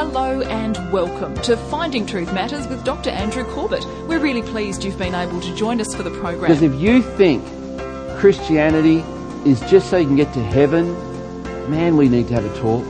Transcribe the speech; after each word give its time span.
Hello 0.00 0.40
and 0.40 0.90
welcome 0.90 1.34
to 1.42 1.58
Finding 1.58 2.06
Truth 2.06 2.32
Matters 2.32 2.66
with 2.68 2.82
Dr. 2.86 3.10
Andrew 3.10 3.44
Corbett. 3.44 3.84
We're 4.08 4.18
really 4.18 4.40
pleased 4.40 4.82
you've 4.82 4.96
been 4.96 5.14
able 5.14 5.42
to 5.42 5.54
join 5.54 5.78
us 5.78 5.94
for 5.94 6.02
the 6.02 6.10
program. 6.10 6.40
Because 6.40 6.62
if 6.62 6.74
you 6.76 7.02
think 7.02 7.44
Christianity 8.16 9.04
is 9.44 9.60
just 9.70 9.90
so 9.90 9.98
you 9.98 10.06
can 10.06 10.16
get 10.16 10.32
to 10.32 10.42
heaven, 10.42 10.94
man, 11.70 11.98
we 11.98 12.08
need 12.08 12.28
to 12.28 12.34
have 12.34 12.46
a 12.46 12.58
talk. 12.58 12.82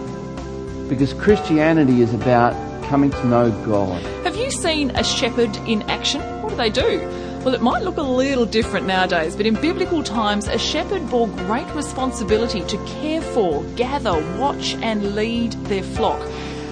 Because 0.88 1.12
Christianity 1.14 2.00
is 2.00 2.14
about 2.14 2.54
coming 2.84 3.10
to 3.10 3.26
know 3.26 3.50
God. 3.66 4.00
Have 4.22 4.36
you 4.36 4.52
seen 4.52 4.90
a 4.90 5.02
shepherd 5.02 5.56
in 5.66 5.82
action? 5.90 6.20
What 6.42 6.50
do 6.50 6.54
they 6.54 6.70
do? 6.70 7.00
Well, 7.44 7.54
it 7.54 7.60
might 7.60 7.82
look 7.82 7.96
a 7.96 8.02
little 8.02 8.46
different 8.46 8.86
nowadays, 8.86 9.34
but 9.34 9.46
in 9.46 9.54
biblical 9.54 10.04
times, 10.04 10.46
a 10.46 10.58
shepherd 10.58 11.10
bore 11.10 11.26
great 11.26 11.66
responsibility 11.74 12.60
to 12.60 12.76
care 13.00 13.20
for, 13.20 13.64
gather, 13.74 14.12
watch, 14.38 14.74
and 14.74 15.16
lead 15.16 15.54
their 15.64 15.82
flock. 15.82 16.20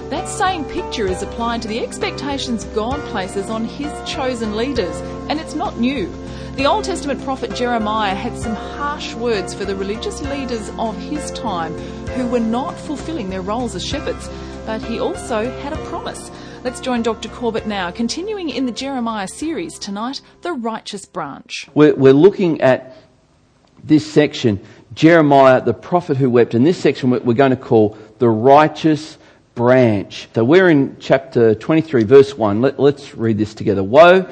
That 0.09 0.27
same 0.27 0.65
picture 0.65 1.05
is 1.05 1.21
applied 1.21 1.61
to 1.61 1.67
the 1.67 1.79
expectations 1.79 2.63
God 2.65 2.99
places 3.11 3.51
on 3.51 3.63
His 3.65 3.91
chosen 4.09 4.57
leaders, 4.57 4.99
and 5.29 5.39
it's 5.39 5.53
not 5.53 5.77
new. 5.77 6.11
The 6.55 6.65
Old 6.65 6.83
Testament 6.83 7.23
prophet 7.23 7.53
Jeremiah 7.53 8.15
had 8.15 8.35
some 8.35 8.55
harsh 8.55 9.13
words 9.13 9.53
for 9.53 9.65
the 9.65 9.75
religious 9.75 10.19
leaders 10.23 10.71
of 10.79 10.97
his 10.97 11.29
time 11.31 11.77
who 12.09 12.27
were 12.27 12.39
not 12.39 12.75
fulfilling 12.75 13.29
their 13.29 13.43
roles 13.43 13.75
as 13.75 13.85
shepherds, 13.85 14.27
but 14.65 14.81
he 14.81 14.99
also 14.99 15.51
had 15.61 15.73
a 15.73 15.85
promise. 15.85 16.31
Let's 16.63 16.81
join 16.81 17.03
Dr. 17.03 17.29
Corbett 17.29 17.67
now, 17.67 17.91
continuing 17.91 18.49
in 18.49 18.65
the 18.65 18.71
Jeremiah 18.71 19.27
series 19.27 19.77
tonight, 19.77 20.21
The 20.41 20.53
Righteous 20.53 21.05
Branch. 21.05 21.69
We're, 21.75 21.93
we're 21.93 22.13
looking 22.13 22.61
at 22.61 22.97
this 23.83 24.11
section, 24.11 24.59
Jeremiah, 24.95 25.63
the 25.63 25.75
prophet 25.75 26.17
who 26.17 26.31
wept, 26.31 26.55
and 26.55 26.65
this 26.65 26.79
section 26.79 27.11
we're 27.11 27.33
going 27.35 27.51
to 27.51 27.55
call 27.55 27.95
The 28.17 28.27
Righteous 28.27 29.19
Branch. 29.59 30.29
So 30.33 30.45
we're 30.45 30.69
in 30.69 30.95
chapter 31.01 31.53
23, 31.53 32.05
verse 32.05 32.37
1. 32.37 32.61
Let, 32.61 32.79
let's 32.79 33.13
read 33.13 33.37
this 33.37 33.53
together. 33.53 33.83
Woe 33.83 34.25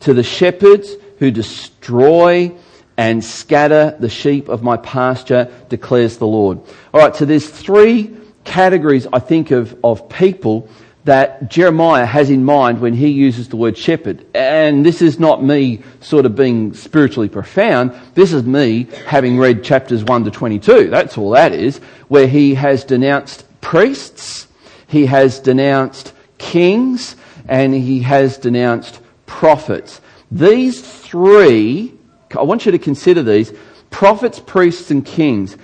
to 0.00 0.14
the 0.14 0.22
shepherds 0.22 0.94
who 1.18 1.30
destroy 1.30 2.50
and 2.96 3.22
scatter 3.22 3.94
the 4.00 4.08
sheep 4.08 4.48
of 4.48 4.62
my 4.62 4.78
pasture, 4.78 5.52
declares 5.68 6.16
the 6.16 6.26
Lord. 6.26 6.60
All 6.94 7.00
right, 7.02 7.14
so 7.14 7.26
there's 7.26 7.46
three 7.46 8.16
categories, 8.44 9.06
I 9.12 9.18
think, 9.18 9.50
of, 9.50 9.78
of 9.84 10.08
people 10.08 10.66
that 11.04 11.50
Jeremiah 11.50 12.06
has 12.06 12.30
in 12.30 12.46
mind 12.46 12.80
when 12.80 12.94
he 12.94 13.08
uses 13.08 13.50
the 13.50 13.56
word 13.56 13.76
shepherd. 13.76 14.24
And 14.34 14.86
this 14.86 15.02
is 15.02 15.20
not 15.20 15.44
me 15.44 15.82
sort 16.00 16.24
of 16.24 16.34
being 16.34 16.72
spiritually 16.72 17.28
profound. 17.28 17.92
This 18.14 18.32
is 18.32 18.44
me 18.44 18.86
having 19.06 19.36
read 19.36 19.62
chapters 19.62 20.02
1 20.04 20.24
to 20.24 20.30
22. 20.30 20.88
That's 20.88 21.18
all 21.18 21.32
that 21.32 21.52
is, 21.52 21.80
where 22.08 22.26
he 22.26 22.54
has 22.54 22.82
denounced 22.84 23.44
priests, 23.60 24.46
he 24.90 25.06
has 25.06 25.38
denounced 25.38 26.12
kings, 26.36 27.16
and 27.48 27.72
he 27.72 28.00
has 28.00 28.38
denounced 28.38 29.00
prophets. 29.24 30.00
These 30.30 30.80
three, 30.82 31.94
I 32.36 32.42
want 32.42 32.66
you 32.66 32.72
to 32.72 32.78
consider 32.78 33.22
these, 33.22 33.52
prophets, 33.90 34.40
priests, 34.40 34.90
and 34.90 35.06
kings. 35.06 35.56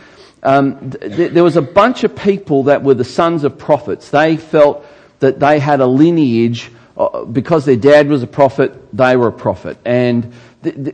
Um, 0.43 0.91
th- 0.91 1.33
there 1.33 1.43
was 1.43 1.57
a 1.57 1.63
bunch 1.63 2.05
of 2.05 2.15
people 2.15 2.65
that 2.65 2.85
were 2.85 2.95
the 2.95 3.05
sons 3.05 3.43
of 3.43 3.59
prophets. 3.59 4.11
They 4.11 4.37
felt 4.37 4.87
that 5.19 5.41
they 5.41 5.59
had 5.59 5.81
a 5.81 5.87
lineage 5.87 6.71
uh, 6.97 7.25
because 7.25 7.65
their 7.65 7.77
dad 7.77 8.09
was 8.09 8.23
a 8.23 8.27
prophet, 8.29 8.97
they 8.97 9.17
were 9.17 9.29
a 9.29 9.33
prophet. 9.33 9.77
And 9.85 10.33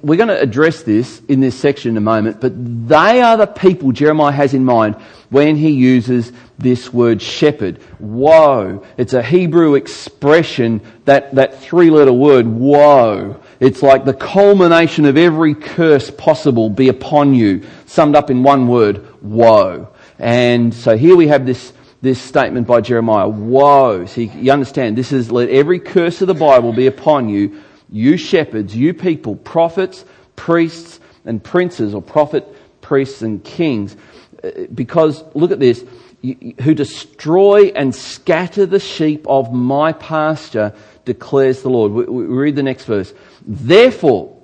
we're 0.03 0.17
going 0.17 0.29
to 0.29 0.41
address 0.41 0.83
this 0.83 1.21
in 1.29 1.41
this 1.41 1.59
section 1.59 1.93
in 1.93 1.97
a 1.97 2.01
moment, 2.01 2.41
but 2.41 2.53
they 2.89 3.21
are 3.21 3.37
the 3.37 3.47
people 3.47 3.93
Jeremiah 3.93 4.33
has 4.33 4.55
in 4.55 4.65
mind 4.65 4.97
when 5.31 5.57
he 5.57 5.71
uses 5.71 6.33
this 6.59 6.93
word 6.93 7.23
shepherd. 7.23 7.81
Woe. 7.99 8.85
It's 8.97 9.15
a 9.15 9.23
Hebrew 9.23 9.75
expression, 9.75 10.81
that, 11.05 11.35
that 11.35 11.61
three 11.61 11.91
letter 11.91 12.13
word, 12.13 12.47
woe. 12.47 13.41
It's 13.61 13.83
like 13.83 14.05
the 14.05 14.15
culmination 14.15 15.05
of 15.05 15.17
every 15.17 15.55
curse 15.55 16.11
possible 16.11 16.69
be 16.69 16.89
upon 16.89 17.35
you, 17.35 17.63
summed 17.87 18.17
up 18.17 18.31
in 18.31 18.43
one 18.43 18.69
word, 18.69 19.07
woe. 19.23 19.89
And 20.19 20.75
so 20.75 20.97
here 20.97 21.17
we 21.17 21.29
have 21.29 21.47
this 21.47 21.73
this 22.03 22.21
statement 22.21 22.67
by 22.67 22.81
Jeremiah. 22.81 23.29
Woe. 23.29 24.07
So 24.07 24.23
you 24.23 24.53
understand, 24.53 24.99
this 24.99 25.13
is 25.13 25.31
let 25.31 25.49
every 25.49 25.79
curse 25.79 26.21
of 26.21 26.27
the 26.27 26.35
Bible 26.35 26.73
be 26.73 26.89
upon 26.89 27.29
you, 27.29 27.63
you 27.93 28.17
shepherds, 28.17 28.75
you 28.75 28.95
people, 28.95 29.37
prophets, 29.37 30.05
priests, 30.35 30.99
and 31.25 31.43
princes, 31.43 31.95
or 31.95 32.03
prophet, 32.03 32.47
priests, 32.81 33.23
and 33.23 33.45
kings. 33.45 33.97
Uh, 34.43 34.51
because, 34.75 35.23
look 35.35 35.53
at 35.53 35.61
this, 35.61 35.85
who 36.23 36.75
destroy 36.75 37.67
and 37.75 37.95
scatter 37.95 38.65
the 38.65 38.81
sheep 38.81 39.27
of 39.29 39.53
my 39.53 39.93
pasture, 39.93 40.73
declares 41.05 41.63
the 41.63 41.69
Lord. 41.69 41.93
We, 41.93 42.05
we 42.05 42.25
read 42.25 42.57
the 42.57 42.63
next 42.63 42.85
verse. 42.85 43.13
Therefore, 43.47 44.37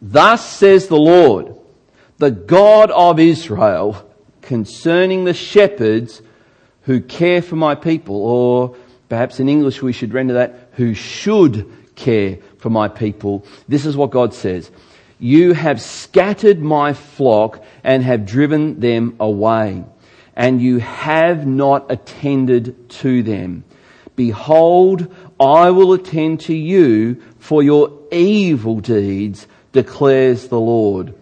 thus 0.00 0.48
says 0.48 0.86
the 0.86 0.98
Lord, 0.98 1.56
the 2.18 2.30
God 2.30 2.90
of 2.90 3.18
Israel, 3.18 4.08
concerning 4.42 5.24
the 5.24 5.34
shepherds 5.34 6.22
who 6.82 7.00
care 7.00 7.42
for 7.42 7.56
my 7.56 7.74
people, 7.74 8.16
or 8.16 8.76
perhaps 9.08 9.40
in 9.40 9.48
English 9.48 9.82
we 9.82 9.92
should 9.92 10.12
render 10.12 10.34
that, 10.34 10.68
who 10.72 10.94
should 10.94 11.72
care 11.94 12.38
for 12.62 12.70
my 12.70 12.86
people. 12.86 13.44
This 13.66 13.84
is 13.84 13.96
what 13.96 14.12
God 14.12 14.32
says. 14.32 14.70
You 15.18 15.52
have 15.52 15.80
scattered 15.80 16.62
my 16.62 16.92
flock 16.92 17.62
and 17.82 18.04
have 18.04 18.24
driven 18.24 18.78
them 18.78 19.16
away, 19.18 19.84
and 20.36 20.62
you 20.62 20.78
have 20.78 21.44
not 21.44 21.90
attended 21.90 22.88
to 23.02 23.24
them. 23.24 23.64
Behold, 24.14 25.12
I 25.40 25.70
will 25.70 25.92
attend 25.92 26.40
to 26.42 26.54
you 26.54 27.20
for 27.40 27.64
your 27.64 27.98
evil 28.12 28.78
deeds, 28.80 29.48
declares 29.72 30.46
the 30.46 30.60
Lord. 30.60 31.14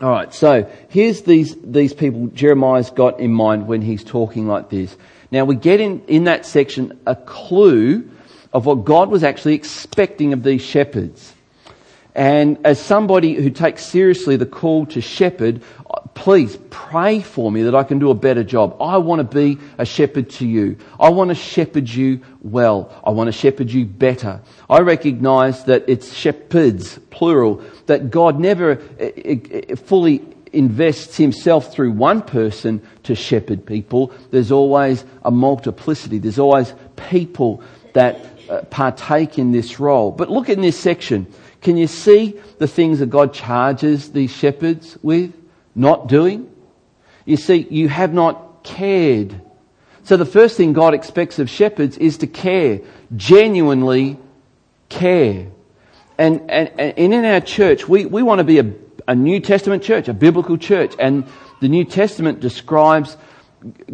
All 0.00 0.10
right, 0.10 0.32
so 0.32 0.70
here's 0.88 1.22
these, 1.22 1.56
these 1.62 1.94
people 1.94 2.28
Jeremiah's 2.28 2.90
got 2.90 3.18
in 3.18 3.32
mind 3.32 3.66
when 3.66 3.82
he's 3.82 4.04
talking 4.04 4.46
like 4.46 4.70
this. 4.70 4.96
Now 5.32 5.44
we 5.44 5.56
get 5.56 5.80
in, 5.80 6.04
in 6.06 6.24
that 6.24 6.46
section 6.46 7.00
a 7.06 7.16
clue 7.16 8.08
of 8.54 8.64
what 8.64 8.84
God 8.84 9.10
was 9.10 9.24
actually 9.24 9.54
expecting 9.54 10.32
of 10.32 10.44
these 10.44 10.62
shepherds. 10.62 11.34
And 12.14 12.64
as 12.64 12.80
somebody 12.80 13.34
who 13.34 13.50
takes 13.50 13.84
seriously 13.84 14.36
the 14.36 14.46
call 14.46 14.86
to 14.86 15.00
shepherd, 15.00 15.62
please 16.14 16.56
pray 16.70 17.20
for 17.20 17.50
me 17.50 17.64
that 17.64 17.74
I 17.74 17.82
can 17.82 17.98
do 17.98 18.10
a 18.10 18.14
better 18.14 18.44
job. 18.44 18.76
I 18.80 18.98
want 18.98 19.18
to 19.18 19.24
be 19.36 19.60
a 19.78 19.84
shepherd 19.84 20.30
to 20.30 20.46
you. 20.46 20.76
I 21.00 21.08
want 21.08 21.30
to 21.30 21.34
shepherd 21.34 21.88
you 21.88 22.20
well. 22.40 22.92
I 23.04 23.10
want 23.10 23.26
to 23.26 23.32
shepherd 23.32 23.72
you 23.72 23.84
better. 23.84 24.40
I 24.70 24.78
recognize 24.78 25.64
that 25.64 25.84
it's 25.88 26.14
shepherds, 26.14 27.00
plural, 27.10 27.62
that 27.86 28.12
God 28.12 28.38
never 28.38 28.80
eh, 29.00 29.10
eh, 29.16 29.36
eh, 29.50 29.74
fully 29.74 30.24
invests 30.52 31.16
himself 31.16 31.72
through 31.72 31.90
one 31.90 32.22
person 32.22 32.80
to 33.02 33.16
shepherd 33.16 33.66
people. 33.66 34.12
There's 34.30 34.52
always 34.52 35.04
a 35.24 35.32
multiplicity. 35.32 36.18
There's 36.18 36.38
always 36.38 36.72
people 36.94 37.60
that 37.94 38.33
Uh, 38.48 38.62
partake 38.64 39.38
in 39.38 39.52
this 39.52 39.80
role. 39.80 40.10
But 40.10 40.28
look 40.28 40.50
in 40.50 40.60
this 40.60 40.78
section. 40.78 41.26
Can 41.62 41.78
you 41.78 41.86
see 41.86 42.38
the 42.58 42.68
things 42.68 42.98
that 42.98 43.08
God 43.08 43.32
charges 43.32 44.12
these 44.12 44.30
shepherds 44.30 44.98
with 45.02 45.32
not 45.74 46.08
doing? 46.08 46.50
You 47.24 47.38
see, 47.38 47.66
you 47.70 47.88
have 47.88 48.12
not 48.12 48.62
cared. 48.62 49.40
So 50.02 50.18
the 50.18 50.26
first 50.26 50.58
thing 50.58 50.74
God 50.74 50.92
expects 50.92 51.38
of 51.38 51.48
shepherds 51.48 51.96
is 51.96 52.18
to 52.18 52.26
care, 52.26 52.80
genuinely 53.16 54.18
care. 54.90 55.46
And, 56.18 56.50
and, 56.50 56.68
and 56.78 57.14
in 57.14 57.24
our 57.24 57.40
church, 57.40 57.88
we, 57.88 58.04
we 58.04 58.22
want 58.22 58.40
to 58.40 58.44
be 58.44 58.58
a, 58.58 58.70
a 59.08 59.14
New 59.14 59.40
Testament 59.40 59.82
church, 59.82 60.08
a 60.08 60.12
biblical 60.12 60.58
church. 60.58 60.94
And 60.98 61.26
the 61.60 61.68
New 61.68 61.84
Testament 61.86 62.40
describes 62.40 63.16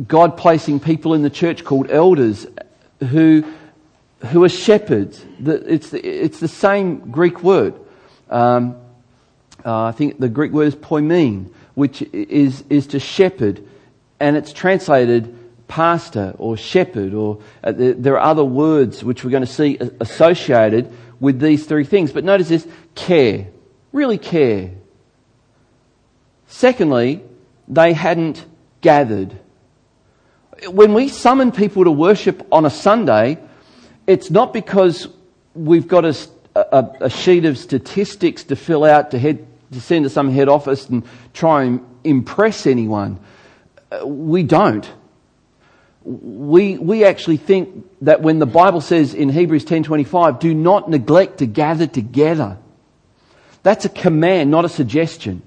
God 0.09 0.37
placing 0.37 0.81
people 0.81 1.15
in 1.15 1.22
the 1.22 1.31
church 1.31 1.65
called 1.65 1.89
elders 1.89 2.47
who, 2.99 3.45
who 4.28 4.45
are 4.45 4.49
shepherds. 4.49 5.25
It's 5.41 5.91
the, 5.91 6.07
it's 6.07 6.41
the 6.41 6.49
same 6.49 7.11
Greek 7.11 7.43
word. 7.43 7.75
Um, 8.28 8.77
uh, 9.65 9.84
I 9.84 9.93
think 9.93 10.19
the 10.19 10.28
Greek 10.28 10.53
word 10.53 10.69
is 10.69 10.77
poimen, 10.77 11.53
which 11.75 12.03
is, 12.03 12.65
is 12.69 12.89
to 12.89 13.01
shepherd. 13.01 13.67
And 14.19 14.37
it's 14.37 14.53
translated 14.53 15.37
pastor 15.69 16.34
or 16.39 16.57
shepherd 16.57 17.15
or 17.15 17.41
uh, 17.63 17.72
there 17.77 18.19
are 18.19 18.31
other 18.31 18.45
words 18.45 19.05
which 19.05 19.22
we're 19.25 19.31
going 19.31 19.47
to 19.47 19.53
see 19.53 19.78
associated 20.01 20.93
with 21.21 21.39
these 21.39 21.65
three 21.65 21.84
things. 21.84 22.13
But 22.13 22.25
notice 22.25 22.49
this 22.49 22.67
care. 22.95 23.47
Really 23.93 24.19
care. 24.19 24.72
Secondly, 26.49 27.22
they 27.69 27.93
hadn't 27.93 28.45
gathered. 28.81 29.39
When 30.69 30.93
we 30.93 31.09
summon 31.09 31.53
people 31.53 31.84
to 31.84 31.91
worship 31.91 32.47
on 32.53 32.67
a 32.67 32.71
Sunday, 32.71 33.39
it's 34.06 34.30
not 34.30 34.52
because 34.52 35.08
we've 35.54 35.88
got 35.88 36.04
a, 36.04 36.16
a, 36.54 36.91
a 37.02 37.10
sheet 37.10 37.44
of 37.44 37.58
statistics 37.58 38.44
to 38.44 38.56
fill 38.56 38.84
out 38.84 39.10
to, 39.12 39.18
head, 39.18 39.47
to 39.72 39.80
send 39.80 40.04
to 40.04 40.10
some 40.10 40.30
head 40.30 40.48
office 40.48 40.88
and 40.88 41.04
try 41.32 41.64
and 41.64 41.84
impress 42.04 42.66
anyone. 42.66 43.18
Uh, 43.91 44.06
we 44.06 44.42
don't. 44.42 44.91
we, 46.02 46.78
we 46.78 47.04
actually 47.04 47.36
think 47.36 47.84
that 48.02 48.22
when 48.22 48.38
the 48.38 48.47
Bible 48.47 48.80
says 48.80 49.14
in 49.14 49.28
Hebrews 49.28 49.64
10:25, 49.64 50.41
do 50.41 50.54
not 50.54 50.88
neglect 50.88 51.38
to 51.38 51.47
gather 51.47 51.86
together. 51.86 52.58
That's 53.62 53.84
a 53.84 53.91
command, 53.91 54.50
not 54.50 54.64
a 54.64 54.68
suggestion. 54.68 55.42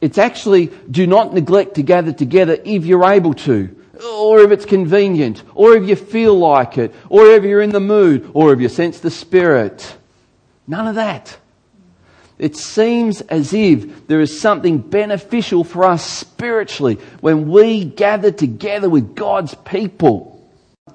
It's 0.00 0.18
actually 0.18 0.70
do 0.90 1.06
not 1.06 1.34
neglect 1.34 1.74
to 1.74 1.82
gather 1.82 2.12
together 2.12 2.56
if 2.64 2.84
you're 2.84 3.04
able 3.04 3.34
to, 3.34 3.74
or 4.04 4.40
if 4.40 4.50
it's 4.50 4.64
convenient, 4.64 5.42
or 5.54 5.74
if 5.76 5.88
you 5.88 5.96
feel 5.96 6.38
like 6.38 6.78
it, 6.78 6.94
or 7.08 7.26
if 7.26 7.44
you're 7.44 7.62
in 7.62 7.70
the 7.70 7.80
mood, 7.80 8.30
or 8.34 8.52
if 8.52 8.60
you 8.60 8.68
sense 8.68 9.00
the 9.00 9.10
Spirit. 9.10 9.96
None 10.66 10.86
of 10.86 10.94
that. 10.96 11.36
It 12.38 12.56
seems 12.56 13.20
as 13.22 13.54
if 13.54 14.06
there 14.08 14.20
is 14.20 14.40
something 14.40 14.78
beneficial 14.78 15.62
for 15.62 15.84
us 15.84 16.04
spiritually 16.04 16.98
when 17.20 17.48
we 17.48 17.84
gather 17.84 18.32
together 18.32 18.90
with 18.90 19.14
God's 19.14 19.54
people. 19.54 20.32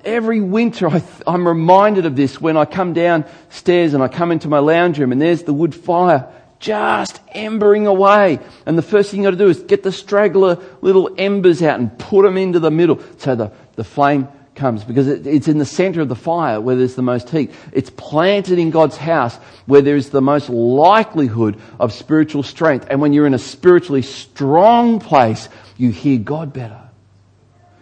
Every 0.04 0.42
winter 0.42 0.90
I 0.90 1.02
am 1.28 1.48
reminded 1.48 2.06
of 2.06 2.16
this 2.16 2.40
when 2.40 2.58
I 2.58 2.66
come 2.66 2.94
downstairs 2.94 3.94
and 3.94 4.04
I 4.04 4.08
come 4.08 4.32
into 4.32 4.48
my 4.48 4.60
lounge 4.60 5.00
room 5.00 5.12
and 5.12 5.22
there's 5.22 5.44
the 5.44 5.54
wood 5.54 5.74
fire 5.74 6.28
just 6.60 7.20
embering 7.30 7.88
away. 7.88 8.40
And 8.66 8.78
the 8.78 8.84
first 8.84 9.12
thing 9.12 9.22
you 9.22 9.26
got 9.26 9.32
to 9.32 9.38
do 9.38 9.50
is 9.50 9.60
get 9.60 9.84
the 9.84 9.92
straggler 9.92 10.58
little 10.82 11.10
embers 11.18 11.62
out 11.64 11.80
and 11.80 11.98
put 11.98 12.24
them 12.24 12.38
into 12.38 12.60
the 12.60 12.72
middle 12.72 13.02
so 13.18 13.36
the, 13.36 13.52
the 13.76 13.84
flame 13.84 14.28
comes 14.56 14.84
because 14.84 15.08
it, 15.08 15.26
it's 15.26 15.48
in 15.48 15.58
the 15.58 15.66
center 15.66 16.02
of 16.02 16.10
the 16.10 16.16
fire 16.16 16.60
where 16.60 16.76
there's 16.76 16.96
the 16.96 17.02
most 17.02 17.30
heat. 17.30 17.52
It's 17.72 17.90
planted 17.90 18.60
in 18.60 18.70
God's 18.72 18.98
house 18.98 19.36
where 19.66 19.82
there 19.82 19.96
is 19.96 20.10
the 20.10 20.22
most 20.22 20.50
likelihood 20.50 21.60
of 21.80 21.94
spiritual 21.94 22.44
strength. 22.44 22.86
And 22.90 23.02
when 23.02 23.14
you're 23.14 23.26
in 23.26 23.34
a 23.34 23.40
spiritually 23.40 24.02
strong 24.02 25.00
place, 25.00 25.48
you 25.78 25.92
hear 25.92 26.20
God 26.20 26.52
better. 26.52 26.82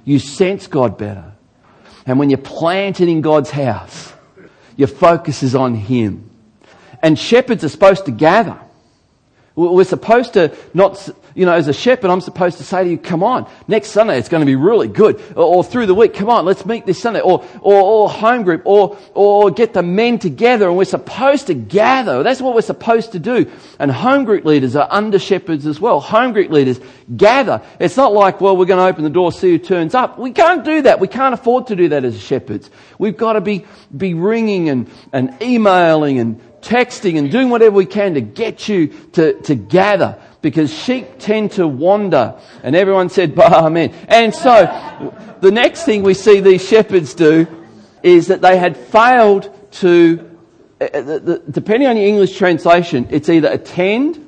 You 0.05 0.19
sense 0.19 0.67
God 0.67 0.97
better. 0.97 1.33
And 2.05 2.19
when 2.19 2.29
you're 2.29 2.37
planted 2.37 3.09
in 3.09 3.21
God's 3.21 3.49
house, 3.49 4.13
your 4.77 4.87
focus 4.87 5.43
is 5.43 5.55
on 5.55 5.75
Him. 5.75 6.29
And 7.01 7.17
shepherds 7.17 7.63
are 7.63 7.69
supposed 7.69 8.05
to 8.05 8.11
gather. 8.11 8.57
We're 9.57 9.85
supposed 9.85 10.33
to 10.33 10.55
not, 10.75 11.09
you 11.33 11.47
know, 11.47 11.53
as 11.53 11.67
a 11.67 11.73
shepherd, 11.73 12.11
I'm 12.11 12.21
supposed 12.21 12.59
to 12.59 12.63
say 12.63 12.83
to 12.83 12.89
you, 12.91 12.97
come 12.99 13.23
on, 13.23 13.49
next 13.67 13.89
Sunday 13.89 14.19
it's 14.19 14.29
going 14.29 14.41
to 14.41 14.45
be 14.45 14.55
really 14.55 14.87
good. 14.87 15.19
Or, 15.35 15.55
or 15.55 15.63
through 15.63 15.87
the 15.87 15.95
week, 15.95 16.13
come 16.13 16.29
on, 16.29 16.45
let's 16.45 16.63
meet 16.63 16.85
this 16.85 17.01
Sunday. 17.01 17.21
Or, 17.21 17.43
or, 17.61 17.81
or 17.81 18.09
home 18.09 18.43
group. 18.43 18.61
Or, 18.65 18.99
or 19.15 19.49
get 19.49 19.73
the 19.73 19.81
men 19.81 20.19
together 20.19 20.67
and 20.67 20.77
we're 20.77 20.85
supposed 20.85 21.47
to 21.47 21.55
gather. 21.55 22.21
That's 22.21 22.39
what 22.39 22.53
we're 22.53 22.61
supposed 22.61 23.13
to 23.13 23.19
do. 23.19 23.51
And 23.79 23.91
home 23.91 24.25
group 24.25 24.45
leaders 24.45 24.75
are 24.75 24.87
under 24.91 25.17
shepherds 25.17 25.65
as 25.65 25.79
well. 25.79 26.01
Home 26.01 26.33
group 26.33 26.51
leaders 26.51 26.79
gather. 27.15 27.63
It's 27.79 27.97
not 27.97 28.13
like, 28.13 28.39
well, 28.39 28.55
we're 28.55 28.65
going 28.65 28.77
to 28.77 28.85
open 28.85 29.03
the 29.03 29.09
door, 29.09 29.31
see 29.31 29.49
who 29.49 29.57
turns 29.57 29.95
up. 29.95 30.19
We 30.19 30.33
can't 30.33 30.63
do 30.63 30.83
that. 30.83 30.99
We 30.99 31.07
can't 31.07 31.33
afford 31.33 31.65
to 31.67 31.75
do 31.75 31.89
that 31.89 32.05
as 32.05 32.21
shepherds. 32.21 32.69
We've 32.99 33.17
got 33.17 33.33
to 33.33 33.41
be, 33.41 33.65
be 33.95 34.13
ringing 34.13 34.69
and, 34.69 34.87
and 35.11 35.35
emailing 35.41 36.19
and 36.19 36.41
texting 36.67 37.17
and 37.17 37.31
doing 37.31 37.49
whatever 37.49 37.75
we 37.75 37.85
can 37.85 38.13
to 38.15 38.21
get 38.21 38.67
you 38.67 38.87
to, 39.13 39.39
to 39.41 39.55
gather 39.55 40.19
because 40.41 40.73
sheep 40.73 41.07
tend 41.17 41.51
to 41.53 41.67
wander. 41.67 42.39
And 42.61 42.75
everyone 42.75 43.09
said, 43.09 43.35
bah, 43.35 43.65
amen. 43.65 43.93
And 44.07 44.35
so 44.35 45.15
the 45.41 45.51
next 45.51 45.85
thing 45.85 46.03
we 46.03 46.13
see 46.13 46.41
these 46.41 46.67
shepherds 46.67 47.13
do 47.13 47.47
is 48.03 48.27
that 48.27 48.41
they 48.41 48.57
had 48.57 48.75
failed 48.77 49.49
to, 49.71 50.37
uh, 50.79 50.85
uh, 50.85 51.37
depending 51.49 51.87
on 51.87 51.97
your 51.97 52.05
English 52.05 52.37
translation, 52.37 53.07
it's 53.09 53.29
either 53.29 53.49
attend, 53.49 54.27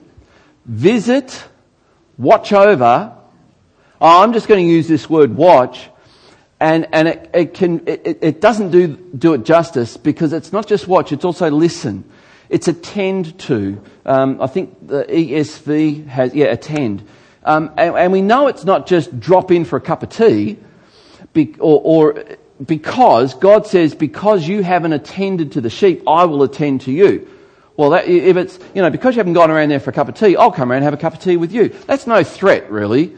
visit, 0.66 1.44
watch 2.18 2.54
over. 2.54 3.16
Oh, 4.02 4.24
I'm 4.24 4.34
just 4.34 4.48
going 4.48 4.66
to 4.66 4.72
use 4.72 4.88
this 4.88 5.10
word 5.10 5.36
watch 5.36 5.90
and, 6.60 6.88
and 6.92 7.08
it, 7.08 7.30
it, 7.34 7.54
can, 7.54 7.88
it, 7.88 8.20
it 8.22 8.42
doesn't 8.42 8.72
do, 8.72 8.88
do 8.88 9.34
it 9.34 9.46
justice 9.46 9.96
because 9.96 10.34
it's 10.34 10.52
not 10.52 10.68
just 10.68 10.88
watch, 10.88 11.12
it's 11.12 11.24
also 11.24 11.50
listen. 11.50 12.04
It's 12.50 12.68
attend 12.68 13.38
to. 13.40 13.82
Um, 14.06 14.42
I 14.42 14.48
think 14.48 14.88
the 14.88 15.04
ESV 15.04 16.08
has, 16.08 16.34
yeah, 16.34 16.48
attend. 16.48 17.08
Um, 17.44 17.72
and, 17.78 17.96
and, 17.96 18.12
we 18.12 18.22
know 18.22 18.48
it's 18.48 18.66
not 18.66 18.86
just 18.88 19.20
drop 19.20 19.52
in 19.52 19.66
for 19.66 19.78
a 19.78 19.82
cup 19.82 20.04
of 20.04 20.10
tea, 20.10 20.58
be, 21.34 21.56
or, 21.60 21.82
or 21.84 22.26
because 22.66 23.34
God 23.34 23.66
says, 23.66 23.96
because 23.96 24.48
you 24.48 24.62
haven't 24.62 24.94
attended 24.94 25.54
to 25.54 25.62
the 25.62 25.70
sheep, 25.70 26.04
I 26.08 26.26
will 26.26 26.44
attend 26.44 26.82
to 26.82 26.92
you. 26.92 27.28
Well, 27.78 27.92
that, 27.92 28.08
if 28.08 28.36
it's, 28.36 28.60
you 28.76 28.82
know, 28.82 28.90
because 28.90 29.16
you 29.16 29.20
haven't 29.20 29.34
gone 29.34 29.50
around 29.50 29.70
there 29.70 29.80
for 29.80 29.92
a 29.92 29.94
cup 29.94 30.10
of 30.10 30.16
tea, 30.16 30.36
I'll 30.36 30.52
come 30.52 30.70
around 30.70 30.78
and 30.78 30.84
have 30.84 30.94
a 30.94 30.98
cup 30.98 31.14
of 31.14 31.20
tea 31.20 31.38
with 31.38 31.54
you. 31.54 31.70
That's 31.70 32.08
no 32.08 32.24
threat, 32.24 32.70
really. 32.70 33.16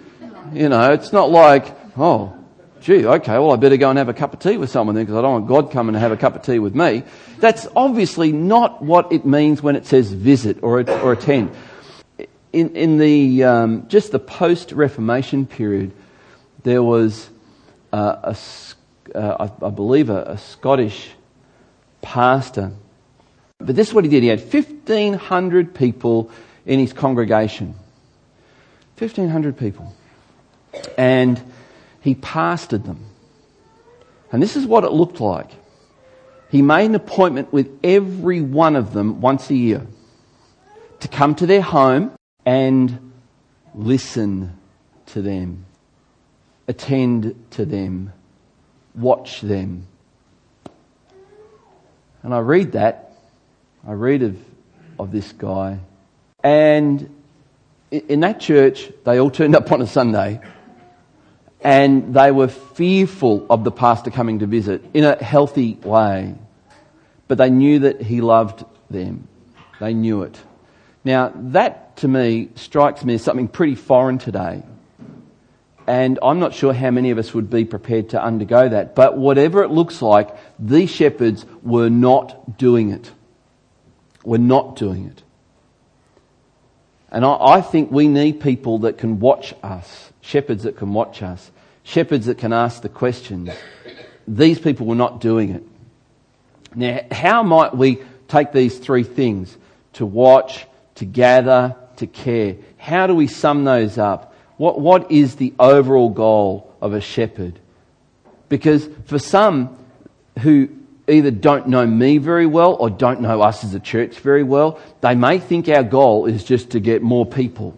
You 0.54 0.70
know, 0.70 0.92
it's 0.92 1.12
not 1.12 1.32
like, 1.32 1.76
oh, 1.98 2.38
gee, 2.82 3.06
okay, 3.06 3.34
well, 3.34 3.52
I 3.52 3.56
better 3.56 3.78
go 3.78 3.90
and 3.90 3.98
have 3.98 4.10
a 4.10 4.14
cup 4.14 4.34
of 4.34 4.40
tea 4.40 4.58
with 4.58 4.70
someone 4.70 4.96
then 4.96 5.06
because 5.06 5.18
I 5.18 5.22
don't 5.22 5.34
want 5.34 5.48
God 5.48 5.72
coming 5.72 5.94
to 5.94 6.00
have 6.00 6.12
a 6.12 6.18
cup 6.18 6.36
of 6.36 6.42
tea 6.42 6.60
with 6.60 6.76
me. 6.76 7.04
That's 7.38 7.68
obviously 7.76 8.32
not 8.32 8.84
what 8.84 9.12
it 9.12 9.26
means 9.26 9.62
when 9.62 9.76
it 9.76 9.86
says 9.86 10.12
visit 10.12 10.58
or, 10.62 10.90
or 10.90 11.14
attend. 11.14 11.56
In, 12.52 12.76
in 12.76 12.98
the, 12.98 13.44
um, 13.44 13.88
just 13.88 14.12
the 14.12 14.20
post-Reformation 14.20 15.46
period, 15.46 15.94
there 16.64 16.84
was 16.84 17.30
uh, 17.94 18.34
a, 18.34 19.18
uh, 19.18 19.48
I, 19.62 19.66
I, 19.66 19.70
believe 19.70 20.10
a, 20.10 20.24
a 20.24 20.38
Scottish 20.38 21.12
pastor. 22.02 22.72
But 23.60 23.76
this 23.76 23.90
is 23.90 23.94
what 23.94 24.04
he 24.04 24.10
did. 24.10 24.24
He 24.24 24.30
had 24.30 24.42
1,500 24.42 25.76
people 25.76 26.32
in 26.66 26.80
his 26.80 26.94
congregation. 26.94 27.76
1,500 28.98 29.58
people. 29.58 29.96
And 30.98 31.42
he 32.02 32.16
pastored 32.16 32.86
them. 32.86 33.06
And 34.32 34.42
this 34.42 34.56
is 34.56 34.66
what 34.66 34.84
it 34.84 34.92
looked 34.92 35.22
like. 35.22 35.52
He 36.50 36.62
made 36.62 36.86
an 36.86 36.96
appointment 36.96 37.54
with 37.54 37.80
every 37.84 38.42
one 38.42 38.76
of 38.76 38.92
them 38.92 39.22
once 39.22 39.50
a 39.50 39.56
year 39.56 39.88
to 41.00 41.08
come 41.08 41.36
to 41.36 41.46
their 41.46 41.62
home 41.62 42.12
and 42.46 43.14
listen 43.74 44.58
to 45.08 45.22
them, 45.22 45.66
attend 46.68 47.36
to 47.52 47.66
them, 47.66 48.12
watch 48.96 49.42
them. 49.42 49.88
And 52.24 52.34
I 52.34 52.40
read 52.40 52.74
that. 52.74 53.14
I 53.88 53.94
read 53.94 54.24
of, 54.24 54.38
of 55.00 55.12
this 55.12 55.32
guy. 55.32 55.80
And 56.44 57.10
in 57.92 58.20
that 58.22 58.40
church, 58.40 58.92
they 59.06 59.20
all 59.20 59.32
turned 59.32 59.56
up 59.56 59.72
on 59.72 59.82
a 59.82 59.88
Sunday 59.88 60.42
and 61.64 62.14
they 62.14 62.32
were 62.32 62.48
fearful 62.48 63.46
of 63.50 63.64
the 63.64 63.72
pastor 63.72 64.10
coming 64.12 64.40
to 64.40 64.48
visit 64.48 64.84
in 64.94 65.04
a 65.04 65.22
healthy 65.24 65.76
way. 65.84 66.36
But 67.28 67.38
they 67.38 67.50
knew 67.50 67.80
that 67.80 68.02
he 68.02 68.22
loved 68.22 68.66
them. 68.90 69.28
They 69.80 69.94
knew 69.94 70.24
it. 70.24 70.40
Now, 71.04 71.32
that 71.36 71.98
to 71.98 72.08
me 72.08 72.50
strikes 72.56 73.04
me 73.04 73.16
as 73.16 73.24
something 73.24 73.48
pretty 73.48 73.76
foreign 73.76 74.18
today. 74.18 74.64
And 75.88 76.20
I'm 76.22 76.40
not 76.40 76.54
sure 76.54 76.74
how 76.74 76.92
many 76.92 77.12
of 77.12 77.18
us 77.18 77.34
would 77.34 77.50
be 77.50 77.66
prepared 77.66 78.10
to 78.10 78.24
undergo 78.24 78.70
that. 78.70 78.96
But 78.96 79.18
whatever 79.18 79.64
it 79.64 79.72
looks 79.72 80.02
like, 80.02 80.30
these 80.60 80.90
shepherds 80.90 81.46
were 81.64 81.90
not 81.90 82.58
doing 82.58 82.92
it. 82.92 83.12
Were 84.24 84.38
not 84.38 84.76
doing 84.76 85.08
it. 85.08 85.24
And 87.12 87.26
I, 87.26 87.38
I 87.40 87.62
think 87.62 87.92
we 87.92 88.08
need 88.08 88.40
people 88.42 88.80
that 88.80 88.98
can 88.98 89.20
watch 89.20 89.54
us 89.62 90.12
shepherds 90.22 90.64
that 90.64 90.78
can 90.78 90.94
watch 90.94 91.22
us, 91.22 91.52
shepherds 91.84 92.28
that 92.28 92.38
can 92.38 92.54
ask 92.54 92.82
the 92.82 92.90
questions. 92.90 93.50
These 94.28 94.60
people 94.60 94.86
were 94.86 94.96
not 94.96 95.20
doing 95.20 95.50
it. 95.50 95.64
Now, 96.74 97.02
how 97.12 97.44
might 97.44 97.76
we 97.76 98.00
take 98.28 98.54
these 98.54 98.78
three 98.78 99.04
things 99.04 99.58
to 99.94 100.06
watch, 100.06 100.66
to 100.96 101.06
gather, 101.06 101.76
to 101.98 102.08
care? 102.08 102.56
How 102.78 103.08
do 103.08 103.16
we 103.16 103.28
sum 103.28 103.66
those 103.66 103.98
up? 103.98 104.34
What, 104.58 104.80
what 104.80 105.12
is 105.12 105.36
the 105.36 105.54
overall 105.60 106.10
goal 106.10 106.74
of 106.80 106.94
a 106.94 107.02
shepherd? 107.02 107.60
Because 108.48 108.88
for 109.06 109.20
some 109.20 109.78
who 110.40 110.70
either 111.12 111.32
don't 111.32 111.68
know 111.68 111.86
me 111.86 112.18
very 112.18 112.46
well 112.46 112.74
or 112.74 112.90
don't 112.90 113.22
know 113.22 113.42
us 113.42 113.64
as 113.64 113.74
a 113.74 113.80
church 113.80 114.20
very 114.20 114.44
well, 114.44 114.80
they 115.02 115.16
may 115.16 115.40
think 115.40 115.68
our 115.70 115.84
goal 115.84 116.26
is 116.26 116.44
just 116.44 116.72
to 116.72 116.80
get 116.80 117.02
more 117.02 117.26
people. 117.26 117.78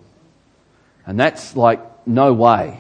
And 1.06 1.20
that's 1.20 1.56
like 1.56 1.82
no 2.08 2.34
way. 2.34 2.80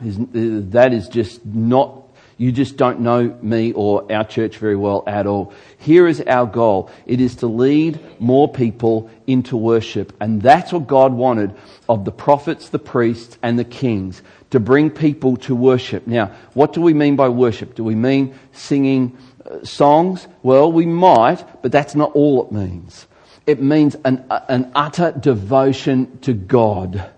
That 0.00 0.92
is 0.92 1.08
just 1.08 1.44
not, 1.46 2.01
you 2.42 2.50
just 2.50 2.76
don't 2.76 2.98
know 2.98 3.38
me 3.40 3.72
or 3.72 4.10
our 4.12 4.24
church 4.24 4.56
very 4.58 4.74
well 4.74 5.04
at 5.06 5.28
all. 5.28 5.52
Here 5.78 6.08
is 6.08 6.20
our 6.22 6.44
goal. 6.44 6.90
It 7.06 7.20
is 7.20 7.36
to 7.36 7.46
lead 7.46 8.00
more 8.18 8.52
people 8.52 9.08
into 9.28 9.56
worship. 9.56 10.12
And 10.20 10.42
that's 10.42 10.72
what 10.72 10.88
God 10.88 11.12
wanted 11.12 11.54
of 11.88 12.04
the 12.04 12.10
prophets, 12.10 12.70
the 12.70 12.80
priests, 12.80 13.38
and 13.44 13.60
the 13.60 13.64
kings, 13.64 14.22
to 14.50 14.58
bring 14.58 14.90
people 14.90 15.36
to 15.36 15.54
worship. 15.54 16.08
Now, 16.08 16.32
what 16.52 16.72
do 16.72 16.80
we 16.80 16.94
mean 16.94 17.14
by 17.14 17.28
worship? 17.28 17.76
Do 17.76 17.84
we 17.84 17.94
mean 17.94 18.34
singing 18.50 19.16
uh, 19.46 19.64
songs? 19.64 20.26
Well, 20.42 20.72
we 20.72 20.84
might, 20.84 21.62
but 21.62 21.70
that's 21.70 21.94
not 21.94 22.10
all 22.16 22.44
it 22.44 22.50
means. 22.50 23.06
It 23.46 23.62
means 23.62 23.94
an, 24.04 24.24
an 24.48 24.72
utter 24.74 25.12
devotion 25.12 26.18
to 26.22 26.32
God. 26.32 27.08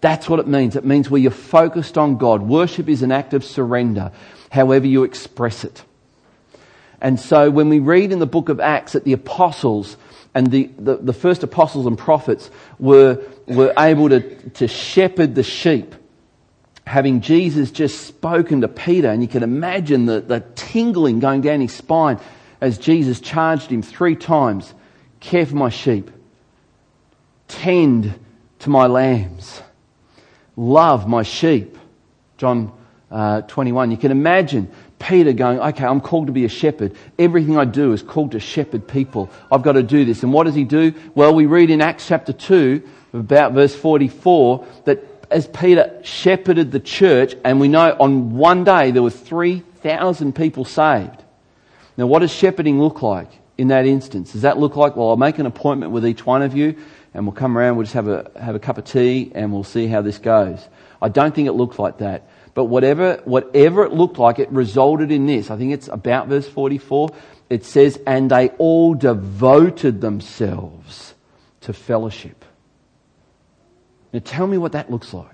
That's 0.00 0.26
what 0.26 0.40
it 0.40 0.48
means. 0.48 0.74
It 0.74 0.86
means 0.86 1.10
where 1.10 1.20
you're 1.20 1.30
focused 1.30 1.98
on 1.98 2.16
God. 2.16 2.40
Worship 2.40 2.88
is 2.88 3.02
an 3.02 3.12
act 3.12 3.34
of 3.34 3.44
surrender. 3.44 4.12
However 4.50 4.86
you 4.86 5.04
express 5.04 5.64
it. 5.64 5.82
And 7.00 7.18
so 7.18 7.50
when 7.50 7.70
we 7.70 7.78
read 7.78 8.12
in 8.12 8.18
the 8.18 8.26
book 8.26 8.50
of 8.50 8.60
Acts 8.60 8.92
that 8.92 9.04
the 9.04 9.14
apostles 9.14 9.96
and 10.34 10.50
the, 10.50 10.70
the, 10.78 10.96
the 10.96 11.12
first 11.12 11.42
apostles 11.42 11.86
and 11.86 11.96
prophets 11.96 12.50
were, 12.78 13.24
were 13.46 13.72
able 13.78 14.10
to, 14.10 14.20
to 14.50 14.68
shepherd 14.68 15.34
the 15.34 15.42
sheep, 15.42 15.94
having 16.86 17.20
Jesus 17.20 17.70
just 17.70 18.06
spoken 18.06 18.60
to 18.60 18.68
Peter, 18.68 19.08
and 19.08 19.22
you 19.22 19.28
can 19.28 19.42
imagine 19.42 20.06
the, 20.06 20.20
the 20.20 20.40
tingling 20.54 21.20
going 21.20 21.40
down 21.40 21.60
his 21.60 21.72
spine 21.72 22.20
as 22.60 22.78
Jesus 22.78 23.20
charged 23.20 23.70
him 23.70 23.82
three 23.82 24.16
times 24.16 24.74
care 25.20 25.46
for 25.46 25.56
my 25.56 25.68
sheep, 25.68 26.10
tend 27.48 28.18
to 28.60 28.70
my 28.70 28.86
lambs, 28.86 29.62
love 30.56 31.08
my 31.08 31.22
sheep. 31.22 31.76
John 32.36 32.72
uh, 33.10 33.42
21. 33.42 33.90
You 33.90 33.96
can 33.96 34.10
imagine 34.10 34.70
Peter 34.98 35.32
going, 35.32 35.58
okay, 35.58 35.84
I'm 35.84 36.00
called 36.00 36.26
to 36.26 36.32
be 36.32 36.44
a 36.44 36.48
shepherd. 36.48 36.94
Everything 37.18 37.58
I 37.58 37.64
do 37.64 37.92
is 37.92 38.02
called 38.02 38.32
to 38.32 38.40
shepherd 38.40 38.86
people. 38.86 39.30
I've 39.50 39.62
got 39.62 39.72
to 39.72 39.82
do 39.82 40.04
this. 40.04 40.22
And 40.22 40.32
what 40.32 40.44
does 40.44 40.54
he 40.54 40.64
do? 40.64 40.94
Well, 41.14 41.34
we 41.34 41.46
read 41.46 41.70
in 41.70 41.80
Acts 41.80 42.06
chapter 42.06 42.32
2, 42.32 42.82
about 43.12 43.52
verse 43.52 43.74
44, 43.74 44.66
that 44.84 45.04
as 45.30 45.46
Peter 45.46 46.00
shepherded 46.02 46.72
the 46.72 46.80
church, 46.80 47.34
and 47.44 47.60
we 47.60 47.68
know 47.68 47.96
on 47.98 48.36
one 48.36 48.64
day 48.64 48.90
there 48.90 49.02
were 49.02 49.10
3,000 49.10 50.34
people 50.34 50.64
saved. 50.64 51.22
Now, 51.96 52.06
what 52.06 52.20
does 52.20 52.32
shepherding 52.32 52.80
look 52.80 53.02
like 53.02 53.30
in 53.56 53.68
that 53.68 53.86
instance? 53.86 54.32
Does 54.32 54.42
that 54.42 54.58
look 54.58 54.76
like, 54.76 54.96
well, 54.96 55.10
I'll 55.10 55.16
make 55.16 55.38
an 55.38 55.46
appointment 55.46 55.92
with 55.92 56.06
each 56.06 56.26
one 56.26 56.42
of 56.42 56.56
you, 56.56 56.76
and 57.14 57.26
we'll 57.26 57.34
come 57.34 57.56
around, 57.56 57.76
we'll 57.76 57.84
just 57.84 57.94
have 57.94 58.08
a, 58.08 58.30
have 58.40 58.54
a 58.54 58.58
cup 58.58 58.78
of 58.78 58.84
tea, 58.84 59.32
and 59.34 59.52
we'll 59.52 59.64
see 59.64 59.86
how 59.86 60.02
this 60.02 60.18
goes? 60.18 60.66
I 61.02 61.08
don't 61.08 61.34
think 61.34 61.48
it 61.48 61.52
looks 61.52 61.78
like 61.78 61.98
that. 61.98 62.28
But 62.54 62.64
whatever, 62.64 63.20
whatever 63.24 63.84
it 63.84 63.92
looked 63.92 64.18
like, 64.18 64.38
it 64.38 64.50
resulted 64.50 65.10
in 65.10 65.26
this. 65.26 65.50
I 65.50 65.56
think 65.56 65.72
it's 65.72 65.88
about 65.88 66.28
verse 66.28 66.48
44. 66.48 67.10
It 67.48 67.64
says, 67.64 67.98
and 68.06 68.30
they 68.30 68.48
all 68.50 68.94
devoted 68.94 70.00
themselves 70.00 71.14
to 71.62 71.72
fellowship. 71.72 72.44
Now 74.12 74.20
tell 74.24 74.46
me 74.46 74.58
what 74.58 74.72
that 74.72 74.90
looks 74.90 75.14
like. 75.14 75.26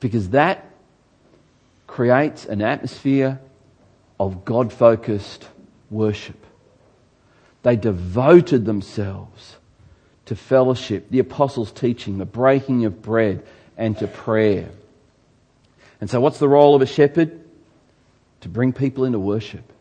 Because 0.00 0.30
that 0.30 0.70
creates 1.86 2.44
an 2.44 2.62
atmosphere 2.62 3.40
of 4.20 4.44
God 4.44 4.72
focused 4.72 5.48
worship. 5.90 6.44
They 7.62 7.76
devoted 7.76 8.64
themselves 8.64 9.56
to 10.26 10.36
fellowship, 10.36 11.10
the 11.10 11.18
apostles' 11.18 11.72
teaching, 11.72 12.18
the 12.18 12.26
breaking 12.26 12.84
of 12.84 13.02
bread, 13.02 13.44
and 13.76 13.96
to 13.98 14.06
prayer. 14.06 14.68
And 16.00 16.08
so, 16.08 16.20
what's 16.20 16.38
the 16.38 16.48
role 16.48 16.74
of 16.74 16.82
a 16.82 16.86
shepherd? 16.86 17.40
To 18.42 18.48
bring 18.48 18.72
people 18.72 19.04
into 19.04 19.18
worship, 19.18 19.72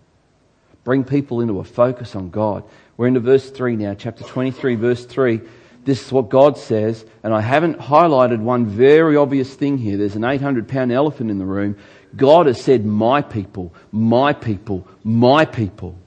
bring 0.83 1.03
people 1.03 1.41
into 1.41 1.59
a 1.59 1.63
focus 1.63 2.15
on 2.15 2.29
God. 2.29 2.63
We're 2.97 3.07
into 3.07 3.19
verse 3.19 3.51
3 3.51 3.75
now, 3.75 3.93
chapter 3.93 4.23
23, 4.23 4.75
verse 4.75 5.05
3. 5.05 5.41
This 5.85 6.05
is 6.05 6.11
what 6.11 6.29
God 6.29 6.57
says, 6.57 7.05
and 7.23 7.33
I 7.33 7.39
haven't 7.39 7.79
highlighted 7.79 8.39
one 8.39 8.65
very 8.65 9.15
obvious 9.15 9.53
thing 9.53 9.77
here. 9.77 9.95
There's 9.95 10.15
an 10.15 10.25
800 10.25 10.67
pound 10.67 10.91
elephant 10.91 11.31
in 11.31 11.37
the 11.37 11.45
room. 11.45 11.77
God 12.15 12.47
has 12.47 12.61
said, 12.61 12.85
My 12.85 13.21
people, 13.21 13.73
my 13.91 14.33
people, 14.33 14.87
my 15.03 15.45
people. 15.45 15.97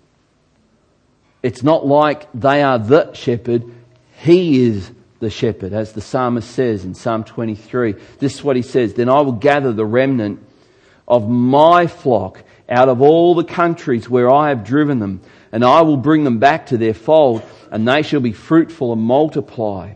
It's 1.42 1.62
not 1.62 1.86
like 1.86 2.28
they 2.34 2.62
are 2.62 2.78
the 2.78 3.12
shepherd, 3.14 3.64
He 4.18 4.66
is 4.66 4.90
the 5.20 5.30
shepherd, 5.30 5.72
as 5.72 5.92
the 5.92 6.00
psalmist 6.00 6.50
says 6.50 6.84
in 6.84 6.94
Psalm 6.94 7.24
23. 7.24 7.94
This 8.18 8.34
is 8.34 8.44
what 8.44 8.56
he 8.56 8.62
says 8.62 8.94
Then 8.94 9.08
I 9.08 9.20
will 9.20 9.32
gather 9.32 9.72
the 9.72 9.86
remnant 9.86 10.44
of 11.06 11.28
my 11.28 11.86
flock 11.86 12.42
out 12.68 12.88
of 12.88 13.00
all 13.00 13.34
the 13.34 13.44
countries 13.44 14.08
where 14.08 14.30
I 14.30 14.48
have 14.48 14.64
driven 14.64 14.98
them, 14.98 15.20
and 15.52 15.64
I 15.64 15.82
will 15.82 15.96
bring 15.96 16.24
them 16.24 16.38
back 16.38 16.66
to 16.66 16.76
their 16.76 16.94
fold 16.94 17.42
and 17.70 17.86
they 17.86 18.02
shall 18.02 18.20
be 18.20 18.32
fruitful 18.32 18.92
and 18.92 19.00
multiply. 19.00 19.92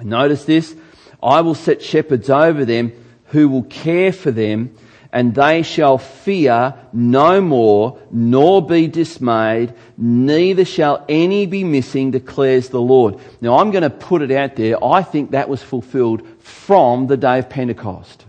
Notice 0.00 0.44
this. 0.44 0.76
I 1.22 1.40
will 1.40 1.54
set 1.54 1.82
shepherds 1.82 2.28
over 2.28 2.64
them 2.64 2.92
who 3.26 3.48
will 3.48 3.64
care 3.64 4.12
for 4.12 4.30
them 4.30 4.76
and 5.16 5.34
they 5.34 5.62
shall 5.62 5.96
fear 5.96 6.74
no 6.92 7.40
more, 7.40 7.98
nor 8.10 8.60
be 8.60 8.86
dismayed, 8.86 9.72
neither 9.96 10.66
shall 10.66 11.06
any 11.08 11.46
be 11.46 11.64
missing, 11.64 12.10
declares 12.10 12.68
the 12.68 12.82
Lord. 12.82 13.18
Now 13.40 13.56
I'm 13.56 13.70
going 13.70 13.82
to 13.82 13.88
put 13.88 14.20
it 14.20 14.30
out 14.30 14.56
there. 14.56 14.76
I 14.84 15.02
think 15.02 15.30
that 15.30 15.48
was 15.48 15.62
fulfilled 15.62 16.20
from 16.40 17.06
the 17.06 17.16
day 17.16 17.38
of 17.38 17.48
Pentecost. 17.48 18.26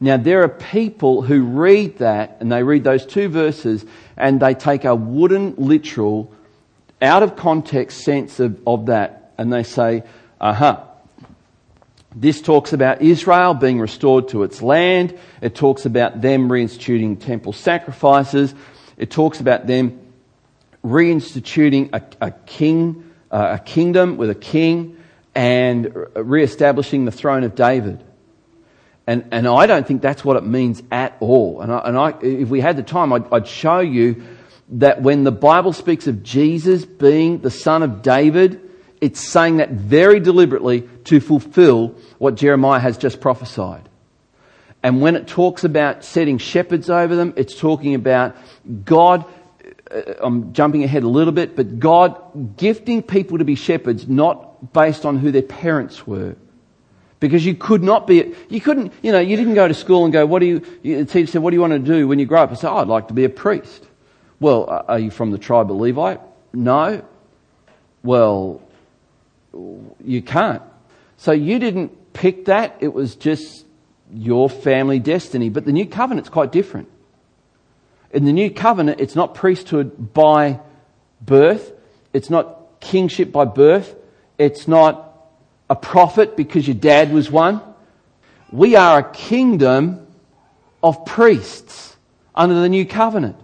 Now 0.00 0.16
there 0.16 0.42
are 0.42 0.48
people 0.48 1.22
who 1.22 1.44
read 1.44 1.98
that 1.98 2.38
and 2.40 2.50
they 2.50 2.64
read 2.64 2.82
those 2.82 3.06
two 3.06 3.28
verses 3.28 3.86
and 4.16 4.40
they 4.40 4.54
take 4.54 4.84
a 4.84 4.96
wooden 4.96 5.54
literal 5.56 6.32
out 7.00 7.22
of 7.22 7.36
context 7.36 8.00
sense 8.00 8.40
of, 8.40 8.60
of 8.66 8.86
that 8.86 9.32
and 9.38 9.52
they 9.52 9.62
say, 9.62 10.02
aha, 10.40 10.66
uh-huh. 10.70 10.93
This 12.14 12.40
talks 12.40 12.72
about 12.72 13.02
Israel 13.02 13.54
being 13.54 13.80
restored 13.80 14.28
to 14.28 14.44
its 14.44 14.62
land. 14.62 15.18
It 15.40 15.54
talks 15.54 15.84
about 15.84 16.20
them 16.20 16.48
reinstituting 16.48 17.20
temple 17.20 17.52
sacrifices. 17.52 18.54
It 18.96 19.10
talks 19.10 19.40
about 19.40 19.66
them 19.66 20.00
reinstituting 20.84 21.90
a, 21.92 22.26
a 22.26 22.30
king, 22.30 23.10
uh, 23.30 23.58
a 23.60 23.64
kingdom 23.64 24.16
with 24.16 24.30
a 24.30 24.34
king 24.34 24.96
and 25.34 25.92
re-establishing 26.14 27.04
the 27.04 27.10
throne 27.10 27.42
of 27.42 27.56
David. 27.56 28.04
And, 29.06 29.26
and 29.32 29.48
I 29.48 29.66
don't 29.66 29.86
think 29.86 30.00
that's 30.00 30.24
what 30.24 30.36
it 30.36 30.44
means 30.44 30.82
at 30.92 31.16
all. 31.20 31.60
And, 31.60 31.72
I, 31.72 31.78
and 31.84 31.98
I, 31.98 32.14
if 32.22 32.48
we 32.48 32.60
had 32.60 32.76
the 32.76 32.82
time, 32.82 33.12
I'd, 33.12 33.32
I'd 33.32 33.48
show 33.48 33.80
you 33.80 34.22
that 34.70 35.02
when 35.02 35.24
the 35.24 35.32
Bible 35.32 35.72
speaks 35.72 36.06
of 36.06 36.22
Jesus 36.22 36.84
being 36.84 37.40
the 37.40 37.50
son 37.50 37.82
of 37.82 38.02
David, 38.02 38.63
it's 39.04 39.20
saying 39.20 39.58
that 39.58 39.68
very 39.68 40.18
deliberately 40.18 40.88
to 41.04 41.20
fulfill 41.20 41.88
what 42.16 42.36
Jeremiah 42.36 42.80
has 42.80 42.96
just 42.96 43.20
prophesied. 43.20 43.86
And 44.82 45.02
when 45.02 45.14
it 45.14 45.26
talks 45.26 45.62
about 45.62 46.04
setting 46.04 46.38
shepherds 46.38 46.88
over 46.88 47.14
them, 47.14 47.34
it's 47.36 47.54
talking 47.54 47.94
about 47.94 48.34
God, 48.82 49.26
uh, 49.90 50.14
I'm 50.22 50.54
jumping 50.54 50.84
ahead 50.84 51.02
a 51.02 51.08
little 51.08 51.34
bit, 51.34 51.54
but 51.54 51.78
God 51.78 52.56
gifting 52.56 53.02
people 53.02 53.36
to 53.36 53.44
be 53.44 53.56
shepherds 53.56 54.08
not 54.08 54.72
based 54.72 55.04
on 55.04 55.18
who 55.18 55.30
their 55.30 55.42
parents 55.42 56.06
were. 56.06 56.34
Because 57.20 57.44
you 57.44 57.54
could 57.54 57.82
not 57.82 58.06
be, 58.06 58.34
you 58.48 58.62
couldn't, 58.62 58.94
you 59.02 59.12
know, 59.12 59.20
you 59.20 59.36
didn't 59.36 59.54
go 59.54 59.68
to 59.68 59.74
school 59.74 60.04
and 60.04 60.14
go, 60.14 60.24
what 60.24 60.38
do 60.38 60.46
you, 60.46 60.60
the 60.82 61.04
teacher 61.04 61.30
said, 61.32 61.42
what 61.42 61.50
do 61.50 61.56
you 61.56 61.60
want 61.60 61.74
to 61.74 61.78
do 61.78 62.08
when 62.08 62.18
you 62.18 62.24
grow 62.24 62.42
up? 62.42 62.52
I 62.52 62.54
said, 62.54 62.70
oh, 62.70 62.78
I'd 62.78 62.88
like 62.88 63.08
to 63.08 63.14
be 63.14 63.24
a 63.24 63.28
priest. 63.28 63.86
Well, 64.40 64.84
are 64.88 64.98
you 64.98 65.10
from 65.10 65.30
the 65.30 65.38
tribe 65.38 65.70
of 65.70 65.76
Levi? 65.76 66.16
No. 66.54 67.04
Well, 68.02 68.62
you 70.02 70.22
can't. 70.22 70.62
So 71.16 71.32
you 71.32 71.58
didn't 71.58 72.12
pick 72.12 72.46
that. 72.46 72.76
It 72.80 72.92
was 72.92 73.16
just 73.16 73.64
your 74.12 74.48
family 74.48 74.98
destiny. 74.98 75.48
But 75.48 75.64
the 75.64 75.72
new 75.72 75.86
covenant's 75.86 76.28
quite 76.28 76.52
different. 76.52 76.88
In 78.12 78.24
the 78.24 78.32
new 78.32 78.50
covenant, 78.50 79.00
it's 79.00 79.14
not 79.14 79.34
priesthood 79.34 80.14
by 80.14 80.60
birth. 81.20 81.72
It's 82.12 82.30
not 82.30 82.80
kingship 82.80 83.32
by 83.32 83.44
birth. 83.44 83.94
It's 84.38 84.68
not 84.68 85.12
a 85.68 85.76
prophet 85.76 86.36
because 86.36 86.66
your 86.66 86.76
dad 86.76 87.12
was 87.12 87.30
one. 87.30 87.60
We 88.52 88.76
are 88.76 89.00
a 89.00 89.12
kingdom 89.12 90.06
of 90.82 91.04
priests 91.04 91.96
under 92.34 92.54
the 92.54 92.68
new 92.68 92.86
covenant. 92.86 93.36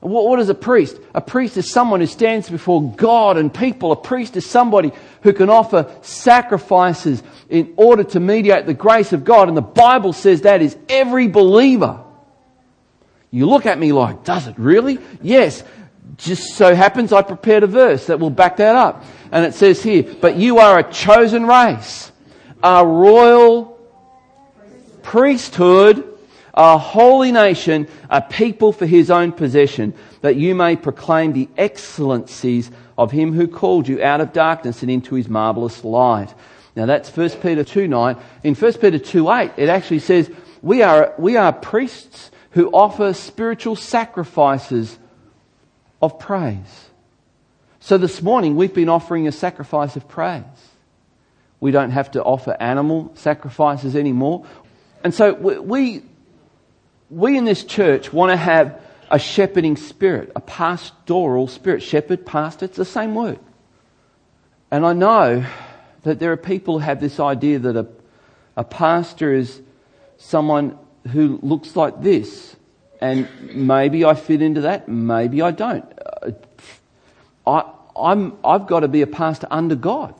What, 0.00 0.26
what 0.26 0.38
is 0.38 0.48
a 0.48 0.54
priest? 0.54 0.98
A 1.14 1.20
priest 1.20 1.56
is 1.56 1.70
someone 1.70 2.00
who 2.00 2.06
stands 2.06 2.48
before 2.50 2.92
God 2.92 3.36
and 3.36 3.52
people. 3.52 3.92
A 3.92 3.96
priest 3.96 4.36
is 4.36 4.46
somebody 4.46 4.92
who 5.22 5.32
can 5.32 5.50
offer 5.50 5.90
sacrifices 6.02 7.22
in 7.48 7.74
order 7.76 8.04
to 8.04 8.20
mediate 8.20 8.66
the 8.66 8.74
grace 8.74 9.12
of 9.12 9.24
God. 9.24 9.48
And 9.48 9.56
the 9.56 9.62
Bible 9.62 10.12
says 10.12 10.42
that 10.42 10.62
is 10.62 10.76
every 10.88 11.28
believer. 11.28 12.02
You 13.30 13.46
look 13.46 13.66
at 13.66 13.78
me 13.78 13.92
like, 13.92 14.24
does 14.24 14.46
it 14.46 14.58
really? 14.58 14.98
Yes. 15.22 15.62
Just 16.16 16.54
so 16.54 16.74
happens 16.74 17.12
I 17.12 17.22
prepared 17.22 17.62
a 17.62 17.66
verse 17.66 18.06
that 18.06 18.20
will 18.20 18.30
back 18.30 18.58
that 18.58 18.76
up. 18.76 19.04
And 19.32 19.44
it 19.44 19.54
says 19.54 19.82
here, 19.82 20.02
but 20.20 20.36
you 20.36 20.58
are 20.58 20.78
a 20.78 20.90
chosen 20.90 21.46
race, 21.46 22.10
a 22.62 22.86
royal 22.86 23.78
priesthood, 25.02 26.15
a 26.56 26.78
holy 26.78 27.32
nation, 27.32 27.86
a 28.08 28.22
people 28.22 28.72
for 28.72 28.86
his 28.86 29.10
own 29.10 29.32
possession, 29.32 29.92
that 30.22 30.36
you 30.36 30.54
may 30.54 30.76
proclaim 30.76 31.32
the 31.32 31.48
excellencies 31.56 32.70
of 32.96 33.12
him 33.12 33.34
who 33.34 33.46
called 33.46 33.86
you 33.86 34.02
out 34.02 34.20
of 34.20 34.32
darkness 34.32 34.82
and 34.82 34.90
into 34.90 35.14
his 35.14 35.28
marvelous 35.28 35.84
light. 35.84 36.32
Now 36.74 36.86
that's 36.86 37.14
1 37.14 37.30
Peter 37.42 37.64
2 37.64 37.88
9. 37.88 38.16
In 38.42 38.54
1 38.54 38.72
Peter 38.74 38.98
2 38.98 39.30
8, 39.30 39.52
it 39.56 39.68
actually 39.68 39.98
says, 39.98 40.30
we 40.62 40.82
are, 40.82 41.14
we 41.18 41.36
are 41.36 41.52
priests 41.52 42.30
who 42.52 42.70
offer 42.70 43.12
spiritual 43.12 43.76
sacrifices 43.76 44.98
of 46.00 46.18
praise. 46.18 46.90
So 47.80 47.98
this 47.98 48.22
morning 48.22 48.56
we've 48.56 48.74
been 48.74 48.88
offering 48.88 49.28
a 49.28 49.32
sacrifice 49.32 49.96
of 49.96 50.08
praise. 50.08 50.42
We 51.60 51.70
don't 51.70 51.90
have 51.90 52.10
to 52.12 52.22
offer 52.22 52.56
animal 52.58 53.12
sacrifices 53.14 53.94
anymore. 53.94 54.46
And 55.04 55.14
so 55.14 55.34
we, 55.34 56.02
we 57.10 57.36
in 57.36 57.44
this 57.44 57.64
church 57.64 58.12
want 58.12 58.30
to 58.30 58.36
have 58.36 58.80
a 59.10 59.18
shepherding 59.18 59.76
spirit, 59.76 60.32
a 60.34 60.40
pastoral 60.40 61.46
spirit. 61.46 61.82
Shepherd, 61.82 62.26
pastor, 62.26 62.64
it's 62.64 62.76
the 62.76 62.84
same 62.84 63.14
word. 63.14 63.38
And 64.70 64.84
I 64.84 64.92
know 64.92 65.44
that 66.02 66.18
there 66.18 66.32
are 66.32 66.36
people 66.36 66.78
who 66.78 66.84
have 66.84 67.00
this 67.00 67.20
idea 67.20 67.58
that 67.60 67.76
a, 67.76 67.86
a 68.56 68.64
pastor 68.64 69.32
is 69.32 69.60
someone 70.18 70.78
who 71.12 71.38
looks 71.42 71.76
like 71.76 72.02
this. 72.02 72.56
And 73.00 73.28
maybe 73.54 74.04
I 74.04 74.14
fit 74.14 74.42
into 74.42 74.62
that, 74.62 74.88
maybe 74.88 75.42
I 75.42 75.50
don't. 75.50 75.84
Uh, 76.22 76.30
I, 77.46 77.72
I'm, 77.96 78.36
I've 78.44 78.66
got 78.66 78.80
to 78.80 78.88
be 78.88 79.02
a 79.02 79.06
pastor 79.06 79.46
under 79.50 79.76
God. 79.76 80.14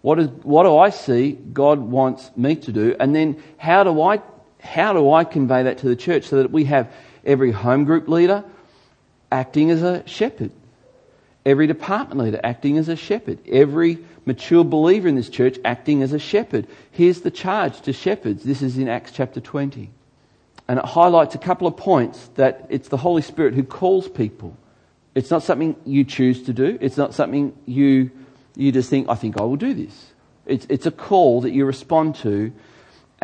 What, 0.00 0.18
is, 0.18 0.28
what 0.42 0.64
do 0.64 0.76
I 0.76 0.90
see 0.90 1.32
God 1.32 1.78
wants 1.78 2.30
me 2.36 2.56
to 2.56 2.72
do? 2.72 2.96
And 2.98 3.14
then 3.14 3.42
how 3.56 3.84
do 3.84 4.02
I, 4.02 4.20
how 4.64 4.92
do 4.92 5.12
I 5.12 5.24
convey 5.24 5.64
that 5.64 5.78
to 5.78 5.88
the 5.88 5.96
church 5.96 6.24
so 6.24 6.36
that 6.36 6.50
we 6.50 6.64
have 6.64 6.92
every 7.24 7.52
home 7.52 7.84
group 7.84 8.08
leader 8.08 8.44
acting 9.30 9.70
as 9.70 9.82
a 9.82 10.06
shepherd? 10.08 10.50
Every 11.46 11.66
department 11.66 12.20
leader 12.20 12.40
acting 12.42 12.78
as 12.78 12.88
a 12.88 12.96
shepherd. 12.96 13.38
Every 13.46 13.98
mature 14.24 14.64
believer 14.64 15.06
in 15.06 15.14
this 15.14 15.28
church 15.28 15.58
acting 15.64 16.02
as 16.02 16.12
a 16.12 16.18
shepherd. 16.18 16.66
Here's 16.90 17.20
the 17.20 17.30
charge 17.30 17.82
to 17.82 17.92
shepherds. 17.92 18.44
This 18.44 18.62
is 18.62 18.78
in 18.78 18.88
Acts 18.88 19.12
chapter 19.12 19.40
20. 19.40 19.90
And 20.66 20.78
it 20.78 20.84
highlights 20.86 21.34
a 21.34 21.38
couple 21.38 21.66
of 21.66 21.76
points 21.76 22.30
that 22.36 22.66
it's 22.70 22.88
the 22.88 22.96
Holy 22.96 23.20
Spirit 23.20 23.52
who 23.52 23.62
calls 23.62 24.08
people. 24.08 24.56
It's 25.14 25.30
not 25.30 25.42
something 25.42 25.76
you 25.84 26.04
choose 26.04 26.44
to 26.44 26.54
do. 26.54 26.78
It's 26.80 26.96
not 26.96 27.12
something 27.12 27.54
you, 27.66 28.10
you 28.56 28.72
just 28.72 28.88
think, 28.88 29.10
I 29.10 29.14
think 29.14 29.38
I 29.38 29.42
will 29.42 29.56
do 29.56 29.74
this. 29.74 30.12
It's, 30.46 30.66
it's 30.70 30.86
a 30.86 30.90
call 30.90 31.42
that 31.42 31.52
you 31.52 31.66
respond 31.66 32.16
to, 32.16 32.52